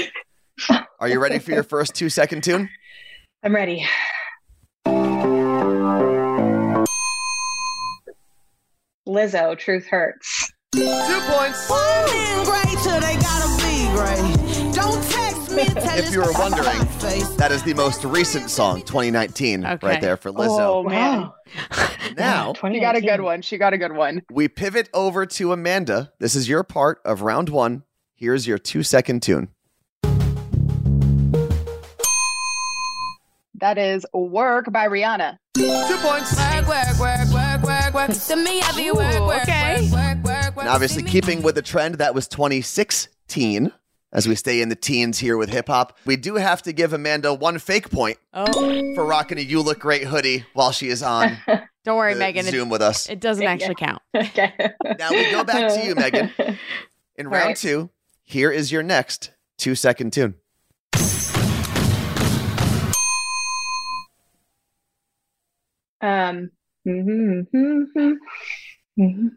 Are 0.98 1.08
you 1.08 1.20
ready 1.20 1.38
for 1.38 1.50
your 1.52 1.62
first 1.62 1.94
two 1.94 2.08
second 2.08 2.42
tune? 2.42 2.70
I'm 3.42 3.54
ready. 3.54 3.86
Lizzo, 9.06 9.56
Truth 9.58 9.86
Hurts. 9.86 10.50
Two 10.74 10.80
points. 10.82 11.68
Being 12.10 12.44
great 12.44 12.78
till 12.82 13.00
they 13.00 13.16
gotta 13.16 13.50
be 13.62 13.88
great. 13.94 14.74
Don't 14.74 15.02
text 15.10 15.14
me 15.14 15.22
and 15.22 15.22
tell 15.24 15.33
If 15.56 16.12
you 16.12 16.20
were 16.20 16.32
wondering, 16.32 16.78
that 17.36 17.50
is 17.52 17.62
the 17.62 17.74
most 17.74 18.04
recent 18.04 18.50
song, 18.50 18.82
2019, 18.82 19.64
Okay. 19.64 19.86
right 19.86 20.00
there 20.00 20.16
for 20.16 20.30
Oh, 20.30 20.32
Lizzo. 20.32 20.88
man. 20.90 21.30
now, 22.16 22.52
She 22.54 22.80
got 22.80 22.96
a 22.96 23.00
good 23.00 23.20
one. 23.20 23.40
She 23.42 23.56
got 23.56 23.72
a 23.72 23.78
good 23.78 23.92
one. 23.92 24.22
we 24.32 24.48
pivot 24.48 24.88
over 24.92 25.24
to 25.26 25.52
Amanda. 25.52 26.12
This 26.18 26.34
is 26.34 26.48
your 26.48 26.64
part 26.64 27.00
of 27.04 27.22
round 27.22 27.48
one. 27.50 27.84
Here's 28.16 28.46
your 28.48 28.58
two 28.58 28.82
second 28.82 29.22
tune. 29.22 29.48
That 33.60 33.78
is 33.78 34.04
Work 34.12 34.72
by 34.72 34.88
Rihanna. 34.88 35.38
Two 35.54 35.96
points. 35.98 36.36
Work, 36.36 36.66
work, 36.66 36.98
work, 36.98 37.28
work, 37.32 37.62
work, 37.62 37.94
work. 37.94 38.10
To 38.10 38.36
me, 38.36 38.60
I 38.60 38.72
be 38.76 38.90
work, 38.90 39.20
work, 39.26 39.42
okay. 39.42 39.88
work, 39.92 39.92
work, 39.92 40.24
work, 40.24 40.56
work. 40.56 40.64
And 40.64 40.68
obviously, 40.68 41.04
keeping 41.04 41.42
with 41.42 41.54
the 41.54 41.62
trend, 41.62 41.94
that 41.96 42.12
was 42.14 42.26
2016. 42.28 43.72
As 44.14 44.28
we 44.28 44.36
stay 44.36 44.62
in 44.62 44.68
the 44.68 44.76
teens 44.76 45.18
here 45.18 45.36
with 45.36 45.48
hip 45.50 45.66
hop, 45.66 45.98
we 46.06 46.16
do 46.16 46.36
have 46.36 46.62
to 46.62 46.72
give 46.72 46.92
Amanda 46.92 47.34
one 47.34 47.58
fake 47.58 47.90
point 47.90 48.16
Oh, 48.32 48.46
for 48.94 49.04
rocking 49.04 49.38
a 49.38 49.40
"You 49.40 49.60
Look 49.60 49.80
Great" 49.80 50.04
hoodie 50.04 50.44
while 50.54 50.70
she 50.70 50.88
is 50.88 51.02
on 51.02 51.36
don't 51.84 51.96
worry, 51.96 52.14
the 52.14 52.20
Megan. 52.20 52.46
It, 52.46 52.50
Zoom 52.52 52.68
with 52.68 52.80
us. 52.80 53.08
it 53.10 53.18
doesn't 53.20 53.44
actually 53.44 53.74
count. 53.74 54.00
Okay. 54.16 54.52
Now 54.98 55.10
we 55.10 55.30
go 55.32 55.42
back 55.42 55.72
to 55.74 55.84
you, 55.84 55.94
Megan. 55.96 56.30
In 57.16 57.26
round 57.28 57.48
Right. 57.48 57.56
two, 57.56 57.90
here 58.22 58.52
is 58.52 58.70
your 58.70 58.84
next 58.84 59.32
two 59.58 59.74
second 59.74 60.12
tune. 60.12 60.34
Um, 66.00 66.50
mhm, 66.86 67.46
mhm, 67.54 68.14
mhm. 68.98 69.30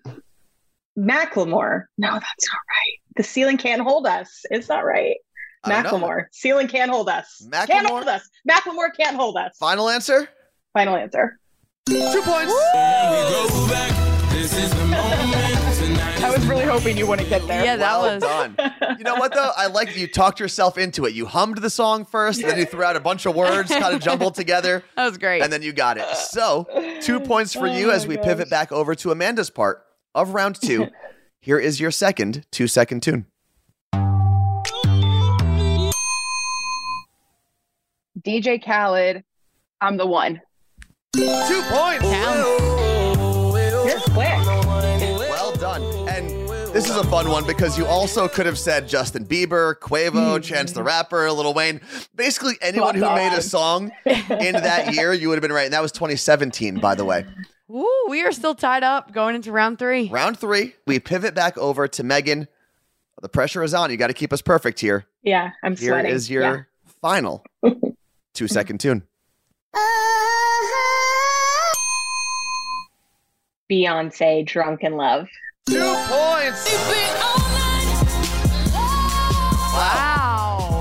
Macklemore. 0.98 1.84
No, 1.98 2.12
that's 2.12 2.24
not 2.52 2.60
right. 2.70 3.00
The 3.16 3.24
ceiling 3.24 3.58
can't 3.58 3.82
hold 3.82 4.08
us. 4.08 4.42
It's 4.50 4.68
not 4.70 4.86
right. 4.86 5.16
I. 5.64 5.72
Macklemore. 5.72 6.26
Ceiling 6.32 6.68
can't 6.68 6.90
hold 6.92 7.08
us. 7.10 7.46
Can't 7.52 7.70
Macklemore? 7.70 7.90
hold 7.90 8.08
us. 8.08 8.30
Macklemore 8.50 8.96
can't 8.96 9.16
hold 9.16 9.38
us. 9.38 9.56
Final 9.60 9.90
answer. 9.90 10.28
Final 10.74 10.96
answer. 10.96 11.40
Two 11.88 12.22
points. 12.24 12.54
I 16.20 16.32
was 16.36 16.46
really 16.48 16.66
hoping 16.66 16.98
you 16.98 17.08
wouldn't 17.08 17.30
get 17.30 17.46
there. 17.48 17.64
Yeah, 17.64 17.76
that 17.78 18.00
well 18.02 18.14
was. 18.16 18.24
done. 18.24 18.56
You 18.98 19.04
know 19.04 19.16
what 19.16 19.34
though? 19.34 19.52
I 19.56 19.68
like 19.68 19.90
that 19.90 19.98
you 19.98 20.08
talked 20.08 20.40
yourself 20.40 20.78
into 20.78 21.06
it. 21.06 21.14
You 21.14 21.26
hummed 21.26 21.60
the 21.60 21.70
song 21.70 22.06
first, 22.06 22.42
then 22.42 22.58
you 22.58 22.66
threw 22.66 22.84
out 22.84 22.96
a 22.96 23.00
bunch 23.00 23.26
of 23.26 23.36
words, 23.36 23.70
kind 23.72 23.96
of 23.96 24.02
jumbled 24.04 24.36
together, 24.36 24.84
That 24.96 25.06
was 25.06 25.18
great. 25.18 25.42
and 25.42 25.52
then 25.54 25.62
you 25.62 25.72
got 25.74 25.98
it. 25.98 26.06
So, 26.16 26.68
two 27.02 27.20
points 27.20 27.54
for 27.54 27.68
oh 27.68 27.74
you 27.74 27.92
Oh 27.92 27.94
as 27.96 28.06
my 28.06 28.16
we 28.16 28.18
pivot 28.18 28.50
back 28.50 28.72
over 28.72 28.96
to 28.96 29.12
Amanda's 29.12 29.50
part 29.50 29.84
of 30.18 30.34
round 30.34 30.60
two. 30.60 30.88
Here 31.40 31.60
is 31.60 31.80
your 31.80 31.92
second 31.92 32.46
two 32.52 32.68
second 32.68 33.04
tune. 33.04 33.26
DJ 38.20 38.62
Khaled, 38.62 39.24
I'm 39.80 39.96
the 39.96 40.08
one. 40.08 40.42
Two 41.16 41.62
points. 41.70 42.04
You're 43.86 44.00
quick. 44.12 44.38
Well 45.30 45.56
done. 45.56 45.84
And 46.10 46.30
this 46.74 46.90
is 46.90 46.96
a 46.98 47.04
fun 47.06 47.30
one 47.30 47.46
because 47.48 47.78
you 47.78 47.86
also 47.86 48.28
could 48.28 48.46
have 48.46 48.58
said 48.58 48.90
Justin 48.90 49.26
Bieber, 49.26 49.76
Quavo, 49.76 50.36
hmm. 50.36 50.42
Chance 50.42 50.74
the 50.74 50.84
Rapper, 50.84 51.32
Lil 51.32 51.54
Wayne. 51.54 51.80
Basically, 52.16 52.56
anyone 52.62 52.96
who 52.96 53.02
made 53.02 53.34
a 53.34 53.42
song 53.42 53.92
in 54.06 54.54
that 54.54 54.94
year, 54.96 55.14
you 55.14 55.30
would 55.30 55.36
have 55.36 55.42
been 55.42 55.54
right. 55.54 55.66
And 55.66 55.74
that 55.74 55.82
was 55.82 55.92
2017, 55.92 56.80
by 56.80 56.96
the 56.96 57.06
way. 57.06 57.26
Ooh, 58.08 58.12
we 58.12 58.22
are 58.24 58.32
still 58.32 58.56
tied 58.56 58.84
up 58.84 59.12
going 59.12 59.36
into 59.36 59.52
round 59.52 59.80
three. 59.80 60.10
Round 60.10 60.38
three, 60.38 60.74
we 60.86 61.00
pivot 61.00 61.36
back 61.36 61.58
over 61.58 61.88
to 61.90 62.04
Megan. 62.04 62.48
The 63.22 63.30
pressure 63.30 63.64
is 63.64 63.74
on. 63.74 63.90
You 63.92 63.98
got 63.98 64.08
to 64.08 64.14
keep 64.14 64.32
us 64.32 64.42
perfect 64.42 64.80
here. 64.80 65.06
Yeah, 65.24 65.52
I'm 65.64 65.76
Here 65.76 65.92
sweating. 65.94 66.12
is 66.12 66.30
your 66.30 66.42
Yeah. 66.44 66.62
final 67.02 67.44
two 68.34 68.48
second 68.48 68.80
tune. 68.80 69.04
Beyonce, 73.70 74.46
Drunk 74.46 74.84
in 74.84 74.94
Love. 74.96 75.28
Two 75.70 75.80
points. 75.82 76.74
Wow. 79.74 80.80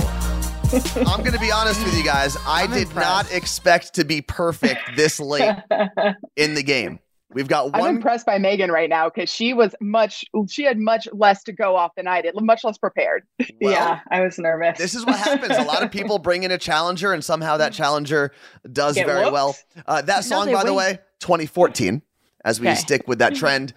I'm 1.07 1.21
going 1.21 1.33
to 1.33 1.39
be 1.41 1.51
honest 1.51 1.83
with 1.85 1.97
you 1.97 2.05
guys. 2.05 2.37
I 2.47 2.65
I'm 2.65 2.71
did 2.73 2.95
not 2.95 3.33
expect 3.33 3.95
to 3.95 4.05
be 4.05 4.21
perfect 4.21 4.81
this 4.97 5.19
late 5.19 5.57
in 6.37 6.55
the 6.55 6.63
game. 6.63 7.01
We've 7.33 7.49
got 7.49 7.71
I'm 7.75 7.97
impressed 7.97 8.25
by 8.25 8.39
Megan 8.39 8.71
right 8.71 8.89
now 8.89 9.09
because 9.11 9.29
she 9.29 9.53
was 9.53 9.75
much, 9.81 10.25
she 10.49 10.63
had 10.63 10.79
much 10.79 11.09
less 11.13 11.43
to 11.45 11.53
go 11.53 11.75
off 11.75 11.93
than 11.97 12.07
I 12.07 12.23
did, 12.23 12.35
much 12.41 12.63
less 12.63 12.79
prepared. 12.79 13.25
well, 13.39 13.73
yeah, 13.73 14.01
I 14.11 14.21
was 14.21 14.39
nervous. 14.39 14.79
This 14.79 14.95
is 14.95 15.05
what 15.05 15.19
happens. 15.19 15.57
A 15.57 15.63
lot 15.65 15.83
of 15.83 15.91
people 15.91 16.19
bring 16.19 16.45
in 16.45 16.53
a 16.53 16.59
challenger, 16.59 17.13
and 17.13 17.25
somehow 17.25 17.57
that 17.57 17.73
challenger 17.73 18.33
does 18.73 18.95
Get 18.95 19.07
very 19.07 19.23
whooped. 19.25 19.33
well. 19.33 19.57
Uh, 19.87 20.03
that 20.03 20.25
song, 20.25 20.47
they 20.47 20.53
by 20.53 20.63
the 20.63 20.73
way, 20.73 21.01
2014, 21.19 22.01
as 22.45 22.61
we 22.61 22.69
Okay. 22.69 22.77
stick 22.77 23.09
with 23.09 23.19
that 23.19 23.35
trend. 23.35 23.75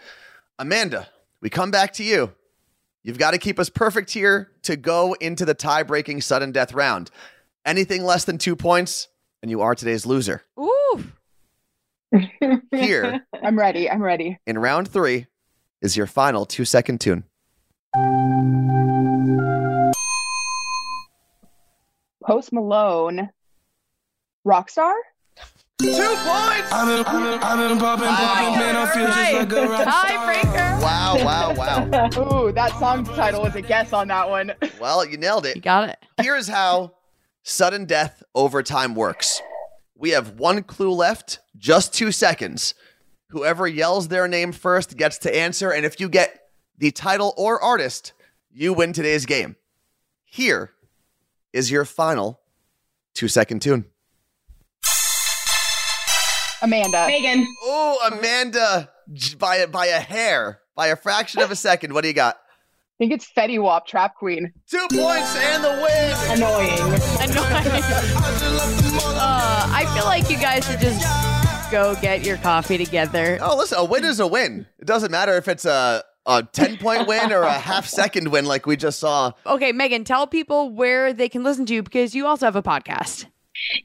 Amanda, 0.59 1.07
we 1.41 1.49
come 1.49 1.71
back 1.71 1.93
to 1.93 2.03
you. 2.03 2.31
You've 3.01 3.17
got 3.17 3.31
to 3.31 3.39
keep 3.39 3.57
us 3.59 3.69
perfect 3.69 4.11
here 4.11 4.51
to 4.63 4.75
go 4.75 5.13
into 5.13 5.43
the 5.45 5.53
tie 5.55 5.83
breaking 5.83 6.21
sudden 6.21 6.51
death 6.51 6.73
round. 6.73 7.09
Anything 7.65 8.03
less 8.03 8.25
than 8.25 8.37
two 8.37 8.55
points, 8.55 9.07
and 9.41 9.49
you 9.49 9.61
are 9.61 9.73
today's 9.73 10.05
loser. 10.05 10.43
Ooh. 10.59 10.75
Here 12.71 13.25
I'm 13.43 13.57
ready. 13.57 13.89
I'm 13.89 14.01
ready. 14.01 14.39
in 14.47 14.57
round 14.57 14.87
three 14.87 15.27
is 15.81 15.95
your 15.95 16.07
final 16.07 16.45
two 16.45 16.65
second 16.65 16.99
tune. 17.01 17.23
Post 22.25 22.53
Malone, 22.53 23.29
Rockstar? 24.45 24.93
Two 25.81 25.87
points! 25.87 26.71
I've 26.71 26.87
been, 26.87 27.05
I've 27.05 27.39
been, 27.57 27.71
I've 27.71 27.79
popping, 27.79 28.07
popping, 28.07 28.59
man. 28.59 28.75
I 28.75 28.93
feel 28.93 29.07
just 29.07 29.33
like 29.33 29.51
a 29.51 29.67
rock 29.67 29.81
star. 29.81 30.05
Tiebreaker. 30.05 30.81
Wow, 30.81 31.17
wow, 31.23 31.53
wow. 31.55 32.45
Ooh, 32.47 32.51
that 32.51 32.77
song 32.77 33.05
title 33.05 33.41
was 33.41 33.55
a 33.55 33.61
guess 33.61 33.93
on 33.93 34.09
that 34.09 34.29
one. 34.29 34.53
Well, 34.79 35.05
you 35.05 35.17
nailed 35.17 35.45
it. 35.45 35.55
You 35.55 35.61
got 35.61 35.89
it. 35.89 35.97
Here's 36.21 36.49
how 36.49 36.95
sudden 37.43 37.85
death 37.85 38.21
over 38.35 38.61
time 38.61 38.93
works. 38.93 39.41
We 39.99 40.11
have 40.11 40.39
one 40.39 40.63
clue 40.63 40.93
left, 40.93 41.39
just 41.57 41.93
two 41.93 42.13
seconds. 42.13 42.73
Whoever 43.31 43.67
yells 43.67 44.07
their 44.07 44.29
name 44.29 44.53
first 44.53 44.95
gets 44.95 45.17
to 45.19 45.35
answer, 45.35 45.71
and 45.71 45.85
if 45.85 45.99
you 45.99 46.07
get 46.07 46.39
the 46.77 46.91
title 46.91 47.33
or 47.35 47.61
artist, 47.61 48.13
you 48.49 48.71
win 48.71 48.93
today's 48.93 49.25
game. 49.25 49.57
Here 50.23 50.71
is 51.51 51.69
your 51.69 51.83
final 51.83 52.39
two 53.13 53.27
second 53.27 53.61
tune. 53.61 53.85
Amanda. 56.61 57.05
Megan. 57.05 57.45
Oh, 57.63 58.09
Amanda, 58.09 58.89
by 59.37 59.57
a, 59.57 59.67
by 59.67 59.87
a 59.87 59.99
hair, 59.99 60.61
by 60.75 60.87
a 60.87 60.95
fraction 60.95 61.41
of 61.41 61.51
a 61.51 61.57
second. 61.57 61.93
What 61.93 62.03
do 62.03 62.07
you 62.07 62.13
got? 62.13 62.35
I 62.35 62.97
think 62.99 63.11
it's 63.11 63.29
Fetty 63.31 63.61
Wap, 63.61 63.85
Trap 63.85 64.15
Queen. 64.15 64.53
Two 64.69 64.87
points 64.91 65.35
and 65.35 65.63
the 65.63 65.69
win. 65.69 66.37
Annoying. 66.37 66.79
Annoying. 67.21 68.18
I 69.99 70.01
feel 70.01 70.07
like 70.07 70.29
you 70.29 70.37
guys 70.37 70.65
should 70.65 70.79
just 70.79 71.71
go 71.71 71.93
get 71.99 72.25
your 72.25 72.37
coffee 72.37 72.77
together. 72.77 73.37
Oh, 73.41 73.57
listen, 73.57 73.79
a 73.79 73.83
win 73.83 74.05
is 74.05 74.21
a 74.21 74.27
win. 74.27 74.65
It 74.79 74.85
doesn't 74.85 75.11
matter 75.11 75.35
if 75.35 75.49
it's 75.49 75.65
a 75.65 76.05
a 76.25 76.41
ten 76.41 76.77
point 76.77 77.05
win 77.05 77.33
or 77.33 77.41
a 77.41 77.51
half 77.51 77.85
second 77.85 78.31
win, 78.31 78.45
like 78.45 78.65
we 78.65 78.77
just 78.77 78.99
saw. 78.99 79.33
Okay, 79.45 79.73
Megan, 79.73 80.05
tell 80.05 80.25
people 80.25 80.69
where 80.69 81.11
they 81.11 81.27
can 81.27 81.43
listen 81.43 81.65
to 81.65 81.73
you 81.73 81.83
because 81.83 82.15
you 82.15 82.27
also 82.27 82.45
have 82.45 82.55
a 82.55 82.63
podcast. 82.63 83.25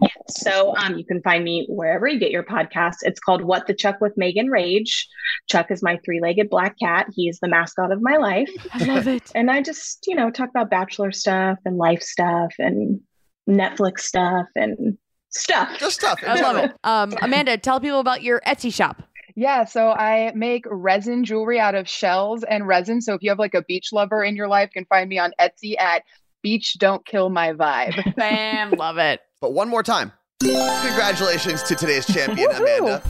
Yeah, 0.00 0.08
so 0.28 0.76
um, 0.76 0.96
you 0.96 1.04
can 1.04 1.20
find 1.22 1.42
me 1.42 1.66
wherever 1.68 2.06
you 2.06 2.20
get 2.20 2.30
your 2.30 2.44
podcast. 2.44 2.98
It's 3.02 3.18
called 3.18 3.42
What 3.42 3.66
the 3.66 3.74
Chuck 3.74 4.00
with 4.00 4.12
Megan 4.16 4.50
Rage. 4.50 5.08
Chuck 5.50 5.72
is 5.72 5.82
my 5.82 5.98
three 6.04 6.20
legged 6.20 6.48
black 6.48 6.76
cat. 6.78 7.08
He 7.12 7.28
is 7.28 7.40
the 7.40 7.48
mascot 7.48 7.90
of 7.90 8.00
my 8.00 8.18
life. 8.18 8.50
I 8.72 8.84
love 8.84 9.08
it. 9.08 9.32
And 9.34 9.50
I 9.50 9.62
just, 9.62 10.06
you 10.06 10.14
know, 10.14 10.30
talk 10.30 10.48
about 10.48 10.70
bachelor 10.70 11.10
stuff 11.10 11.58
and 11.64 11.76
life 11.76 12.02
stuff 12.02 12.54
and 12.60 13.00
Netflix 13.48 14.02
stuff 14.02 14.46
and 14.54 14.96
stuff. 15.36 15.78
Just 15.78 15.96
stuff. 15.96 16.20
I 16.26 16.40
love 16.40 16.56
it. 16.56 16.72
Um, 16.84 17.14
Amanda, 17.22 17.56
tell 17.58 17.80
people 17.80 18.00
about 18.00 18.22
your 18.22 18.40
Etsy 18.46 18.72
shop. 18.72 19.02
Yeah, 19.36 19.64
so 19.64 19.90
I 19.90 20.32
make 20.34 20.64
resin 20.70 21.24
jewelry 21.24 21.58
out 21.58 21.74
of 21.74 21.88
shells 21.88 22.44
and 22.44 22.66
resin. 22.66 23.00
So 23.00 23.14
if 23.14 23.22
you 23.22 23.30
have 23.30 23.38
like 23.38 23.54
a 23.54 23.62
beach 23.62 23.92
lover 23.92 24.22
in 24.22 24.36
your 24.36 24.46
life, 24.46 24.70
you 24.74 24.80
can 24.80 24.86
find 24.86 25.08
me 25.08 25.18
on 25.18 25.32
Etsy 25.40 25.78
at 25.78 26.04
Beach 26.42 26.76
Don't 26.78 27.04
Kill 27.04 27.30
My 27.30 27.52
Vibe. 27.52 28.14
Bam, 28.16 28.72
love 28.72 28.98
it. 28.98 29.20
But 29.40 29.52
one 29.52 29.68
more 29.68 29.82
time. 29.82 30.12
Congratulations 30.40 31.62
to 31.64 31.74
today's 31.74 32.06
champion, 32.06 32.50
Amanda. 32.52 33.02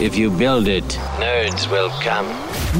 If 0.00 0.16
you 0.16 0.30
build 0.30 0.68
it, 0.68 0.84
nerds 1.18 1.70
will 1.70 1.90
come. 2.00 2.26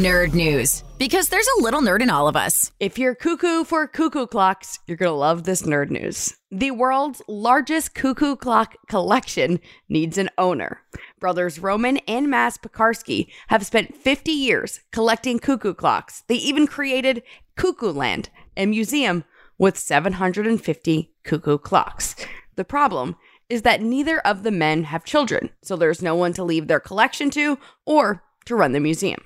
Nerd 0.01 0.35
news. 0.35 0.83
Because 0.99 1.29
there's 1.29 1.47
a 1.57 1.63
little 1.63 1.81
nerd 1.81 2.03
in 2.03 2.11
all 2.11 2.27
of 2.27 2.35
us. 2.35 2.73
If 2.81 2.99
you're 2.99 3.15
cuckoo 3.15 3.63
for 3.63 3.87
cuckoo 3.87 4.27
clocks, 4.27 4.81
you're 4.89 4.97
going 4.97 5.13
to 5.13 5.15
love 5.15 5.45
this 5.45 5.63
nerd 5.63 5.91
news. 5.91 6.35
The 6.51 6.73
world's 6.73 7.23
largest 7.29 7.95
cuckoo 7.95 8.35
clock 8.35 8.75
collection 8.89 9.61
needs 9.89 10.19
an 10.19 10.29
owner. 10.37 10.81
Brothers 11.21 11.61
Roman 11.61 11.99
and 12.09 12.27
Maz 12.27 12.59
Piekarski 12.59 13.29
have 13.47 13.65
spent 13.65 13.95
50 13.95 14.33
years 14.33 14.81
collecting 14.91 15.39
cuckoo 15.39 15.73
clocks. 15.73 16.25
They 16.27 16.35
even 16.35 16.67
created 16.67 17.23
Cuckoo 17.57 17.93
Land, 17.93 18.31
a 18.57 18.67
museum 18.67 19.23
with 19.57 19.79
750 19.79 21.13
cuckoo 21.23 21.59
clocks. 21.59 22.17
The 22.57 22.65
problem 22.65 23.15
is 23.49 23.63
that 23.63 23.83
neither 23.83 24.19
of 24.19 24.43
the 24.43 24.51
men 24.51 24.83
have 24.83 25.05
children, 25.05 25.51
so 25.63 25.77
there's 25.77 26.03
no 26.03 26.17
one 26.17 26.33
to 26.33 26.43
leave 26.43 26.67
their 26.67 26.81
collection 26.81 27.31
to 27.31 27.57
or 27.87 28.25
to 28.47 28.57
run 28.57 28.73
the 28.73 28.81
museum. 28.81 29.21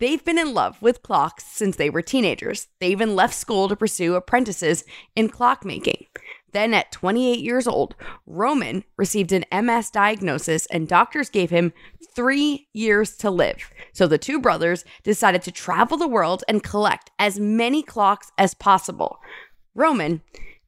They've 0.00 0.24
been 0.24 0.38
in 0.38 0.54
love 0.54 0.80
with 0.80 1.02
clocks 1.02 1.44
since 1.44 1.76
they 1.76 1.90
were 1.90 2.00
teenagers. 2.00 2.68
They 2.80 2.88
even 2.88 3.14
left 3.14 3.34
school 3.34 3.68
to 3.68 3.76
pursue 3.76 4.14
apprentices 4.14 4.82
in 5.14 5.28
clockmaking. 5.28 6.06
Then, 6.52 6.72
at 6.72 6.90
28 6.90 7.38
years 7.38 7.68
old, 7.68 7.94
Roman 8.26 8.84
received 8.96 9.30
an 9.30 9.44
MS 9.52 9.90
diagnosis 9.90 10.64
and 10.66 10.88
doctors 10.88 11.28
gave 11.28 11.50
him 11.50 11.74
three 12.16 12.66
years 12.72 13.14
to 13.18 13.30
live. 13.30 13.70
So 13.92 14.06
the 14.06 14.16
two 14.16 14.40
brothers 14.40 14.86
decided 15.04 15.42
to 15.42 15.52
travel 15.52 15.98
the 15.98 16.08
world 16.08 16.44
and 16.48 16.62
collect 16.62 17.10
as 17.18 17.38
many 17.38 17.82
clocks 17.82 18.32
as 18.38 18.54
possible. 18.54 19.20
Roman 19.74 20.22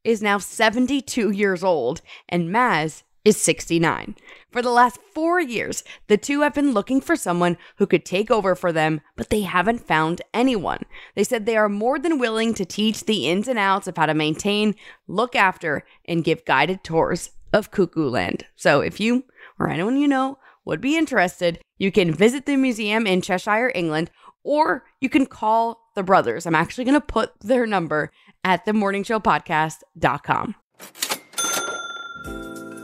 is 0.05 0.21
now 0.23 0.37
72 0.37 1.31
years 1.31 1.65
old 1.65 2.03
and 2.29 2.51
Maz 2.51 3.03
is 3.25 3.37
69. 3.37 4.17
For 4.51 4.63
the 4.63 4.71
last 4.71 4.99
four 5.15 5.41
years, 5.41 5.83
the 6.09 6.17
two 6.17 6.41
have 6.43 6.55
been 6.55 6.73
looking 6.73 7.01
for 7.01 7.17
someone 7.17 7.57
who 7.77 7.87
could 7.87 8.05
take 8.05 8.31
over 8.31 8.55
for 8.55 8.73
them, 8.73 9.01
but 9.17 9.31
they 9.31 9.43
haven't 9.43 9.87
found 9.87 10.23
anyone. 10.35 10.81
They 11.15 11.25
said 11.25 11.47
they 11.47 11.57
are 11.57 11.69
more 11.69 11.99
than 11.99 12.19
willing 12.19 12.53
to 12.55 12.65
teach 12.65 13.05
the 13.05 13.29
ins 13.29 13.49
and 13.49 13.59
outs 13.59 13.87
of 13.87 13.97
how 13.97 14.07
to 14.07 14.15
maintain, 14.15 14.75
look 15.07 15.35
after, 15.35 15.85
and 16.05 16.25
give 16.25 16.45
guided 16.45 16.85
tours 16.85 17.31
of 17.53 17.71
Cuckoo 17.71 18.09
Land. 18.09 18.47
So 18.57 18.81
if 18.81 19.01
you 19.01 19.25
or 19.59 19.69
anyone 19.71 19.97
you 19.97 20.09
know 20.09 20.39
would 20.65 20.81
be 20.81 20.97
interested, 20.97 21.61
you 21.79 21.93
can 21.93 22.13
visit 22.13 22.47
the 22.47 22.57
museum 22.57 23.07
in 23.07 23.23
Cheshire, 23.23 23.73
England, 23.75 24.11
or 24.45 24.85
you 25.01 25.09
can 25.09 25.27
call 25.27 25.91
the 25.95 26.03
brothers. 26.03 26.47
I'm 26.47 26.55
actually 26.55 26.85
going 26.85 27.01
to 27.01 27.01
put 27.01 27.33
their 27.41 27.67
number 27.67 28.11
at 28.45 28.67
themorningshowpodcast.com. 28.67 30.55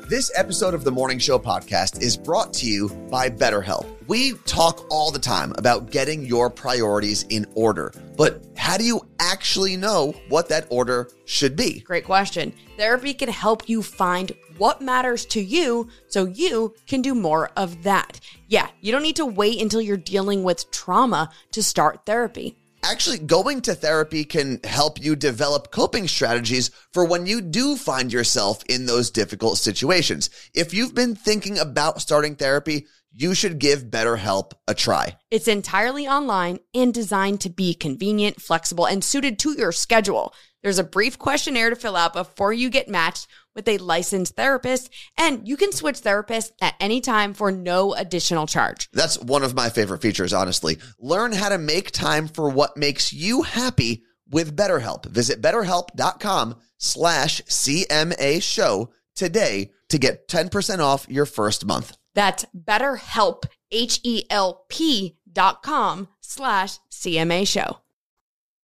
This 0.08 0.32
episode 0.34 0.72
of 0.72 0.84
the 0.84 0.90
Morning 0.90 1.18
Show 1.18 1.38
podcast 1.38 2.00
is 2.00 2.16
brought 2.16 2.54
to 2.54 2.66
you 2.66 2.88
by 3.10 3.28
BetterHelp. 3.28 3.86
We 4.06 4.32
talk 4.46 4.86
all 4.90 5.10
the 5.10 5.18
time 5.18 5.52
about 5.58 5.90
getting 5.90 6.24
your 6.24 6.48
priorities 6.48 7.24
in 7.28 7.44
order, 7.54 7.92
but 8.16 8.42
how 8.56 8.78
do 8.78 8.84
you 8.84 9.02
actually 9.20 9.76
know 9.76 10.14
what 10.30 10.48
that 10.48 10.66
order 10.70 11.10
should 11.26 11.56
be? 11.56 11.80
Great 11.80 12.06
question. 12.06 12.54
Therapy 12.78 13.12
can 13.12 13.28
help 13.28 13.68
you 13.68 13.82
find 13.82 14.32
what 14.56 14.80
matters 14.80 15.26
to 15.26 15.42
you 15.42 15.90
so 16.06 16.24
you 16.24 16.74
can 16.86 17.02
do 17.02 17.14
more 17.14 17.50
of 17.54 17.82
that. 17.82 18.18
Yeah, 18.46 18.68
you 18.80 18.92
don't 18.92 19.02
need 19.02 19.16
to 19.16 19.26
wait 19.26 19.60
until 19.60 19.82
you're 19.82 19.98
dealing 19.98 20.42
with 20.42 20.70
trauma 20.70 21.30
to 21.52 21.62
start 21.62 22.06
therapy. 22.06 22.56
Actually, 22.90 23.18
going 23.18 23.60
to 23.60 23.74
therapy 23.74 24.24
can 24.24 24.60
help 24.64 24.98
you 24.98 25.14
develop 25.14 25.70
coping 25.70 26.08
strategies 26.08 26.70
for 26.94 27.04
when 27.04 27.26
you 27.26 27.42
do 27.42 27.76
find 27.76 28.10
yourself 28.10 28.62
in 28.66 28.86
those 28.86 29.10
difficult 29.10 29.58
situations. 29.58 30.30
If 30.54 30.72
you've 30.72 30.94
been 30.94 31.14
thinking 31.14 31.58
about 31.58 32.00
starting 32.00 32.34
therapy, 32.34 32.86
you 33.12 33.34
should 33.34 33.58
give 33.58 33.90
BetterHelp 33.90 34.52
a 34.66 34.74
try. 34.74 35.18
It's 35.30 35.48
entirely 35.48 36.08
online 36.08 36.60
and 36.74 36.94
designed 36.94 37.42
to 37.42 37.50
be 37.50 37.74
convenient, 37.74 38.40
flexible, 38.40 38.86
and 38.86 39.04
suited 39.04 39.38
to 39.40 39.52
your 39.52 39.72
schedule. 39.72 40.32
There's 40.62 40.78
a 40.78 40.84
brief 40.84 41.18
questionnaire 41.18 41.70
to 41.70 41.76
fill 41.76 41.96
out 41.96 42.12
before 42.12 42.52
you 42.52 42.70
get 42.70 42.88
matched 42.88 43.28
with 43.54 43.68
a 43.68 43.78
licensed 43.78 44.36
therapist, 44.36 44.90
and 45.16 45.46
you 45.46 45.56
can 45.56 45.72
switch 45.72 46.00
therapists 46.00 46.52
at 46.60 46.74
any 46.80 47.00
time 47.00 47.34
for 47.34 47.50
no 47.50 47.94
additional 47.94 48.46
charge. 48.46 48.88
That's 48.92 49.20
one 49.20 49.42
of 49.42 49.54
my 49.54 49.68
favorite 49.68 50.02
features, 50.02 50.32
honestly. 50.32 50.78
Learn 50.98 51.32
how 51.32 51.48
to 51.48 51.58
make 51.58 51.90
time 51.90 52.28
for 52.28 52.48
what 52.48 52.76
makes 52.76 53.12
you 53.12 53.42
happy 53.42 54.04
with 54.30 54.56
BetterHelp. 54.56 55.06
Visit 55.06 55.40
betterhelp.com 55.40 56.56
slash 56.78 57.40
CMA 57.42 58.42
show 58.42 58.92
today 59.14 59.70
to 59.88 59.98
get 59.98 60.28
10% 60.28 60.80
off 60.80 61.06
your 61.08 61.26
first 61.26 61.66
month. 61.66 61.96
That's 62.14 62.44
betterhelp, 62.56 63.44
H-E-L-P 63.70 65.16
dot 65.32 65.62
com 65.62 66.08
slash 66.20 66.78
CMA 66.90 67.46
show. 67.46 67.78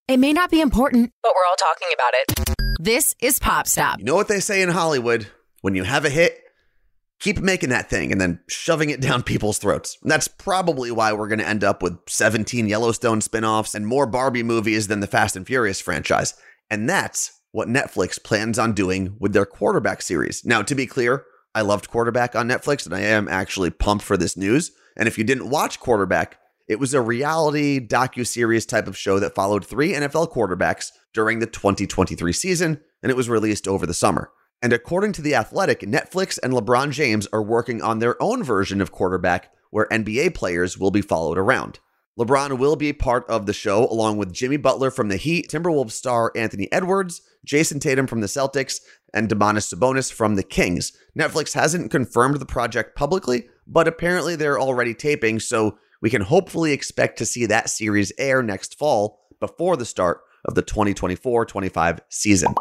It 0.06 0.18
may 0.18 0.34
not 0.34 0.50
be 0.50 0.60
important, 0.60 1.12
but 1.22 1.32
we're 1.34 1.48
all 1.48 1.56
talking 1.56 1.88
about 1.94 2.12
it. 2.12 2.76
This 2.78 3.14
is 3.22 3.38
Pop 3.38 3.66
Stop. 3.66 3.98
You 3.98 4.04
know 4.04 4.14
what 4.14 4.28
they 4.28 4.40
say 4.40 4.60
in 4.60 4.68
Hollywood? 4.68 5.28
When 5.62 5.74
you 5.74 5.84
have 5.84 6.04
a 6.04 6.10
hit, 6.10 6.42
keep 7.20 7.38
making 7.38 7.70
that 7.70 7.88
thing 7.88 8.12
and 8.12 8.20
then 8.20 8.40
shoving 8.46 8.90
it 8.90 9.00
down 9.00 9.22
people's 9.24 9.56
throats. 9.56 9.96
And 10.02 10.10
that's 10.10 10.28
probably 10.28 10.90
why 10.90 11.14
we're 11.14 11.28
going 11.28 11.38
to 11.38 11.48
end 11.48 11.64
up 11.64 11.82
with 11.82 11.98
17 12.06 12.68
Yellowstone 12.68 13.22
spin-offs 13.22 13.74
and 13.74 13.86
more 13.86 14.04
Barbie 14.04 14.42
movies 14.42 14.88
than 14.88 15.00
the 15.00 15.06
Fast 15.06 15.36
and 15.36 15.46
Furious 15.46 15.80
franchise. 15.80 16.34
And 16.68 16.86
that's 16.86 17.40
what 17.52 17.68
Netflix 17.68 18.22
plans 18.22 18.58
on 18.58 18.74
doing 18.74 19.16
with 19.18 19.32
their 19.32 19.46
quarterback 19.46 20.02
series. 20.02 20.44
Now, 20.44 20.60
to 20.60 20.74
be 20.74 20.86
clear, 20.86 21.24
I 21.54 21.62
loved 21.62 21.88
Quarterback 21.88 22.36
on 22.36 22.46
Netflix 22.46 22.84
and 22.84 22.94
I 22.94 23.00
am 23.00 23.26
actually 23.26 23.70
pumped 23.70 24.04
for 24.04 24.18
this 24.18 24.36
news. 24.36 24.70
And 24.98 25.08
if 25.08 25.16
you 25.16 25.24
didn't 25.24 25.48
watch 25.48 25.80
Quarterback, 25.80 26.36
it 26.66 26.78
was 26.78 26.94
a 26.94 27.00
reality 27.00 27.78
docu-series 27.78 28.66
type 28.66 28.86
of 28.86 28.96
show 28.96 29.18
that 29.18 29.34
followed 29.34 29.66
three 29.66 29.92
NFL 29.92 30.32
quarterbacks 30.32 30.92
during 31.12 31.38
the 31.38 31.46
2023 31.46 32.32
season, 32.32 32.80
and 33.02 33.10
it 33.10 33.16
was 33.16 33.28
released 33.28 33.68
over 33.68 33.86
the 33.86 33.94
summer. 33.94 34.30
And 34.62 34.72
according 34.72 35.12
to 35.12 35.22
The 35.22 35.34
Athletic, 35.34 35.80
Netflix 35.80 36.38
and 36.42 36.54
LeBron 36.54 36.90
James 36.92 37.26
are 37.32 37.42
working 37.42 37.82
on 37.82 37.98
their 37.98 38.20
own 38.22 38.42
version 38.42 38.80
of 38.80 38.92
quarterback 38.92 39.50
where 39.70 39.88
NBA 39.88 40.34
players 40.34 40.78
will 40.78 40.90
be 40.90 41.02
followed 41.02 41.36
around. 41.36 41.80
LeBron 42.18 42.58
will 42.58 42.76
be 42.76 42.92
part 42.92 43.28
of 43.28 43.44
the 43.44 43.52
show 43.52 43.86
along 43.88 44.16
with 44.16 44.32
Jimmy 44.32 44.56
Butler 44.56 44.90
from 44.90 45.08
the 45.08 45.16
Heat, 45.16 45.50
Timberwolves 45.50 45.90
star 45.90 46.30
Anthony 46.36 46.70
Edwards, 46.72 47.20
Jayson 47.44 47.80
Tatum 47.80 48.06
from 48.06 48.20
the 48.20 48.28
Celtics, 48.28 48.80
and 49.12 49.28
Domantas 49.28 49.74
Sabonis 49.74 50.12
from 50.12 50.36
the 50.36 50.44
Kings. 50.44 50.92
Netflix 51.18 51.54
hasn't 51.54 51.90
confirmed 51.90 52.38
the 52.38 52.46
project 52.46 52.96
publicly, 52.96 53.48
but 53.66 53.88
apparently 53.88 54.36
they're 54.36 54.60
already 54.60 54.94
taping, 54.94 55.40
so 55.40 55.76
we 56.04 56.10
can 56.10 56.20
hopefully 56.20 56.72
expect 56.72 57.16
to 57.16 57.24
see 57.24 57.46
that 57.46 57.70
series 57.70 58.12
air 58.18 58.42
next 58.42 58.78
fall 58.78 59.20
before 59.40 59.74
the 59.74 59.86
start 59.86 60.20
of 60.44 60.54
the 60.54 60.60
2024 60.60 61.46
25 61.46 62.00
season. 62.10 62.54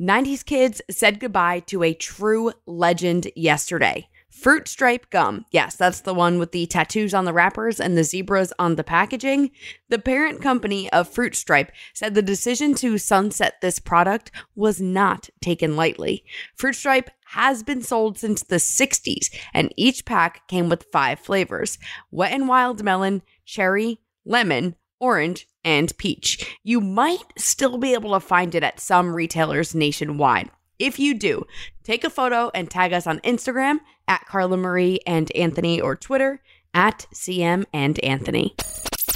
90s 0.00 0.44
kids 0.44 0.80
said 0.88 1.18
goodbye 1.18 1.58
to 1.58 1.82
a 1.82 1.92
true 1.94 2.52
legend 2.64 3.26
yesterday. 3.34 4.08
Fruit 4.36 4.68
Stripe 4.68 5.08
Gum. 5.08 5.46
Yes, 5.50 5.76
that's 5.76 6.00
the 6.00 6.12
one 6.12 6.38
with 6.38 6.52
the 6.52 6.66
tattoos 6.66 7.14
on 7.14 7.24
the 7.24 7.32
wrappers 7.32 7.80
and 7.80 7.96
the 7.96 8.04
zebras 8.04 8.52
on 8.58 8.76
the 8.76 8.84
packaging. 8.84 9.50
The 9.88 9.98
parent 9.98 10.42
company 10.42 10.92
of 10.92 11.08
Fruit 11.08 11.34
Stripe 11.34 11.72
said 11.94 12.14
the 12.14 12.22
decision 12.22 12.74
to 12.76 12.98
sunset 12.98 13.54
this 13.62 13.78
product 13.78 14.30
was 14.54 14.78
not 14.78 15.30
taken 15.40 15.74
lightly. 15.74 16.22
Fruit 16.54 16.74
Stripe 16.74 17.10
has 17.30 17.62
been 17.62 17.82
sold 17.82 18.18
since 18.18 18.42
the 18.42 18.56
60s, 18.56 19.34
and 19.54 19.72
each 19.74 20.04
pack 20.04 20.46
came 20.48 20.68
with 20.68 20.86
five 20.92 21.18
flavors 21.18 21.78
wet 22.10 22.32
and 22.32 22.46
wild 22.46 22.84
melon, 22.84 23.22
cherry, 23.46 24.00
lemon, 24.26 24.76
orange, 25.00 25.48
and 25.64 25.96
peach. 25.96 26.58
You 26.62 26.82
might 26.82 27.32
still 27.38 27.78
be 27.78 27.94
able 27.94 28.12
to 28.12 28.20
find 28.20 28.54
it 28.54 28.62
at 28.62 28.80
some 28.80 29.14
retailers 29.14 29.74
nationwide. 29.74 30.50
If 30.78 30.98
you 30.98 31.14
do, 31.14 31.46
take 31.84 32.04
a 32.04 32.10
photo 32.10 32.50
and 32.54 32.70
tag 32.70 32.92
us 32.92 33.06
on 33.06 33.20
Instagram 33.20 33.78
at 34.06 34.26
Carla 34.26 34.58
Marie 34.58 35.00
and 35.06 35.34
Anthony 35.34 35.80
or 35.80 35.96
Twitter 35.96 36.42
at 36.74 37.06
CM 37.14 37.64
and 37.72 37.98
Anthony. 38.04 38.54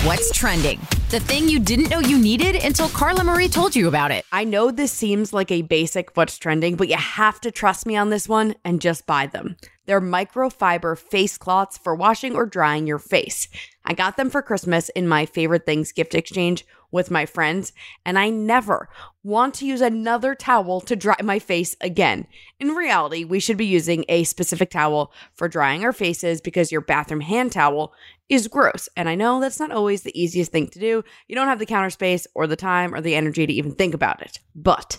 What's 0.04 0.32
trending? 0.32 0.80
The 1.10 1.20
thing 1.20 1.50
you 1.50 1.58
didn't 1.58 1.90
know 1.90 1.98
you 1.98 2.18
needed 2.18 2.56
until 2.56 2.88
Carla 2.88 3.22
Marie 3.22 3.48
told 3.48 3.76
you 3.76 3.86
about 3.88 4.10
it. 4.10 4.24
I 4.32 4.44
know 4.44 4.70
this 4.70 4.92
seems 4.92 5.34
like 5.34 5.50
a 5.50 5.60
basic 5.60 6.16
what's 6.16 6.38
trending, 6.38 6.76
but 6.76 6.88
you 6.88 6.96
have 6.96 7.38
to 7.42 7.50
trust 7.50 7.84
me 7.84 7.96
on 7.96 8.08
this 8.08 8.26
one 8.26 8.54
and 8.64 8.80
just 8.80 9.06
buy 9.06 9.26
them. 9.26 9.56
They're 9.84 10.00
microfiber 10.00 10.96
face 10.96 11.36
cloths 11.36 11.76
for 11.76 11.94
washing 11.94 12.34
or 12.34 12.46
drying 12.46 12.86
your 12.86 12.98
face. 12.98 13.48
I 13.84 13.92
got 13.92 14.16
them 14.16 14.30
for 14.30 14.40
Christmas 14.40 14.88
in 14.90 15.06
my 15.06 15.26
favorite 15.26 15.66
things 15.66 15.92
gift 15.92 16.14
exchange 16.14 16.64
with 16.90 17.10
my 17.10 17.26
friends, 17.26 17.72
and 18.04 18.18
I 18.18 18.30
never 18.30 18.88
want 19.22 19.54
to 19.54 19.66
use 19.66 19.80
another 19.80 20.34
towel 20.34 20.80
to 20.80 20.96
dry 20.96 21.16
my 21.22 21.38
face 21.38 21.76
again. 21.80 22.26
In 22.58 22.70
reality, 22.70 23.24
we 23.24 23.40
should 23.40 23.56
be 23.56 23.66
using 23.66 24.04
a 24.08 24.24
specific 24.24 24.70
towel 24.70 25.12
for 25.34 25.48
drying 25.48 25.84
our 25.84 25.92
faces 25.92 26.40
because 26.40 26.72
your 26.72 26.80
bathroom 26.80 27.20
hand 27.20 27.52
towel 27.52 27.92
is 28.28 28.48
gross. 28.48 28.88
And 28.96 29.08
I 29.08 29.14
know 29.14 29.40
that's 29.40 29.60
not 29.60 29.72
always 29.72 30.02
the 30.02 30.20
easiest 30.20 30.52
thing 30.52 30.68
to 30.68 30.78
do. 30.78 31.02
You 31.28 31.34
don't 31.34 31.48
have 31.48 31.58
the 31.58 31.66
counter 31.66 31.90
space 31.90 32.26
or 32.34 32.46
the 32.46 32.56
time 32.56 32.94
or 32.94 33.00
the 33.00 33.14
energy 33.14 33.46
to 33.46 33.52
even 33.52 33.74
think 33.74 33.92
about 33.92 34.22
it. 34.22 34.38
But 34.54 34.98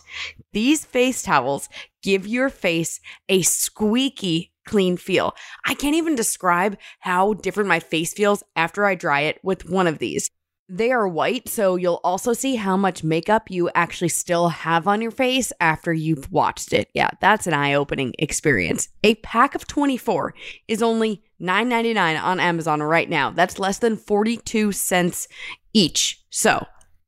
these 0.54 0.86
face 0.86 1.24
towels 1.24 1.70
give 2.04 2.28
your 2.28 2.50
face 2.50 3.00
a 3.30 3.42
squeaky 3.42 4.52
clean 4.66 4.98
feel. 4.98 5.34
I 5.66 5.74
can't 5.74 5.96
even 5.96 6.16
describe 6.16 6.78
how 7.00 7.34
different 7.34 7.70
my 7.70 7.80
face 7.80 8.14
feels 8.14 8.44
after 8.56 8.86
I 8.86 8.96
dry 8.96 9.22
it 9.22 9.40
with 9.44 9.70
one 9.70 9.88
of 9.88 10.00
these. 10.00 10.30
They 10.74 10.94
are 10.94 11.06
white, 11.06 11.50
so 11.50 11.76
you'll 11.76 12.00
also 12.02 12.32
see 12.32 12.56
how 12.56 12.78
much 12.78 13.04
makeup 13.04 13.52
you 13.52 13.70
actually 13.76 14.08
still 14.08 14.48
have 14.48 14.88
on 14.88 15.02
your 15.02 15.12
face 15.12 15.52
after 15.60 15.92
you've 15.92 16.32
watched 16.32 16.72
it. 16.72 16.90
Yeah, 16.94 17.10
that's 17.20 17.46
an 17.46 17.54
eye 17.54 17.74
opening 17.74 18.14
experience. 18.18 18.88
A 19.04 19.16
pack 19.16 19.54
of 19.54 19.68
24 19.68 20.34
is 20.70 20.82
only 20.82 21.24
$9.99 21.42 22.24
on 22.24 22.40
Amazon 22.40 22.82
right 22.82 23.10
now. 23.10 23.32
That's 23.32 23.60
less 23.60 23.80
than 23.80 23.98
42 23.98 24.72
cents 24.72 25.28
each. 25.74 26.24
So 26.30 26.66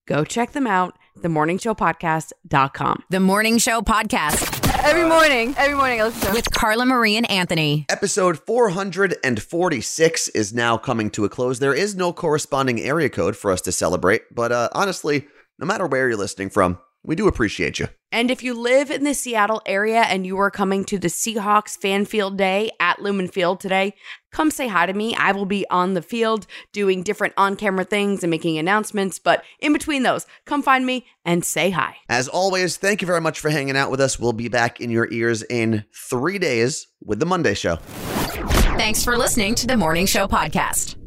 go 0.08 0.26
check 0.26 0.52
them 0.52 0.68
out, 0.68 0.98
themorningshowpodcast.com. 1.22 3.04
The 3.10 3.20
Morning 3.20 3.58
Show 3.58 3.82
Podcast 3.82 4.64
Every 4.84 5.08
morning, 5.08 5.56
every 5.58 5.76
morning 5.78 6.02
I 6.02 6.06
listen 6.06 6.28
to 6.28 6.34
with 6.34 6.52
Carla 6.52 6.86
Marie 6.86 7.16
and 7.16 7.30
Anthony. 7.32 7.86
Episode 7.88 8.38
446 8.40 10.28
is 10.30 10.54
now 10.54 10.78
coming 10.78 11.10
to 11.12 11.24
a 11.24 11.30
close. 11.30 11.60
There 11.60 11.74
is 11.74 11.96
no 11.96 12.12
corresponding 12.12 12.82
area 12.82 13.10
code 13.10 13.38
for 13.38 13.50
us 13.52 13.62
to 13.62 13.72
celebrate, 13.72 14.24
but 14.36 14.52
uh, 14.52 14.68
honestly, 14.74 15.26
no 15.58 15.66
matter 15.66 15.88
where 15.88 16.10
you're 16.10 16.18
listening 16.18 16.50
from, 16.50 16.80
we 17.04 17.16
do 17.16 17.28
appreciate 17.28 17.80
you. 17.80 17.88
And 18.12 18.30
if 18.30 18.44
you 18.44 18.54
live 18.54 18.92
in 18.92 19.04
the 19.04 19.14
Seattle 19.14 19.62
area 19.66 20.02
and 20.02 20.26
you 20.26 20.38
are 20.38 20.52
coming 20.52 20.86
to 20.86 21.00
the 21.00 21.08
Seahawks 21.08 21.76
Fan 21.78 22.06
Field 22.06 22.38
Day 22.38 22.72
at 22.80 23.02
Lumen 23.02 23.28
Field 23.28 23.60
today, 23.60 23.96
come 24.32 24.52
say 24.52 24.68
hi 24.68 24.86
to 24.86 24.94
me. 24.94 25.16
I 25.16 25.32
will 25.32 25.48
be 25.48 25.66
on 25.70 25.96
the 25.96 26.02
field 26.02 26.46
doing 26.72 27.02
different 27.02 27.34
on 27.38 27.56
camera 27.56 27.84
things 27.84 28.24
and 28.24 28.30
making 28.30 28.58
announcements. 28.58 29.18
But 29.18 29.44
in 29.60 29.74
between 29.74 30.04
those, 30.04 30.28
come 30.46 30.62
find 30.62 30.86
me 30.86 31.08
and 31.26 31.44
say 31.44 31.72
hi. 31.72 31.96
As 32.08 32.28
always, 32.28 32.78
thank 32.78 33.02
you 33.02 33.08
very 33.08 33.22
much 33.22 33.40
for 33.40 33.50
hanging 33.50 33.76
out 33.76 33.90
with 33.90 34.00
us. 34.00 34.20
We'll 34.20 34.34
be 34.34 34.48
back 34.48 34.80
in 34.80 34.92
your 34.92 35.12
ears 35.12 35.44
in 35.50 35.86
three 35.94 36.38
days 36.38 36.88
with 37.04 37.20
the 37.20 37.26
Monday 37.26 37.56
Show. 37.56 37.78
Thanks 38.78 39.04
for 39.04 39.18
listening 39.18 39.56
to 39.56 39.68
the 39.68 39.76
Morning 39.76 40.06
Show 40.06 40.28
Podcast. 40.28 41.03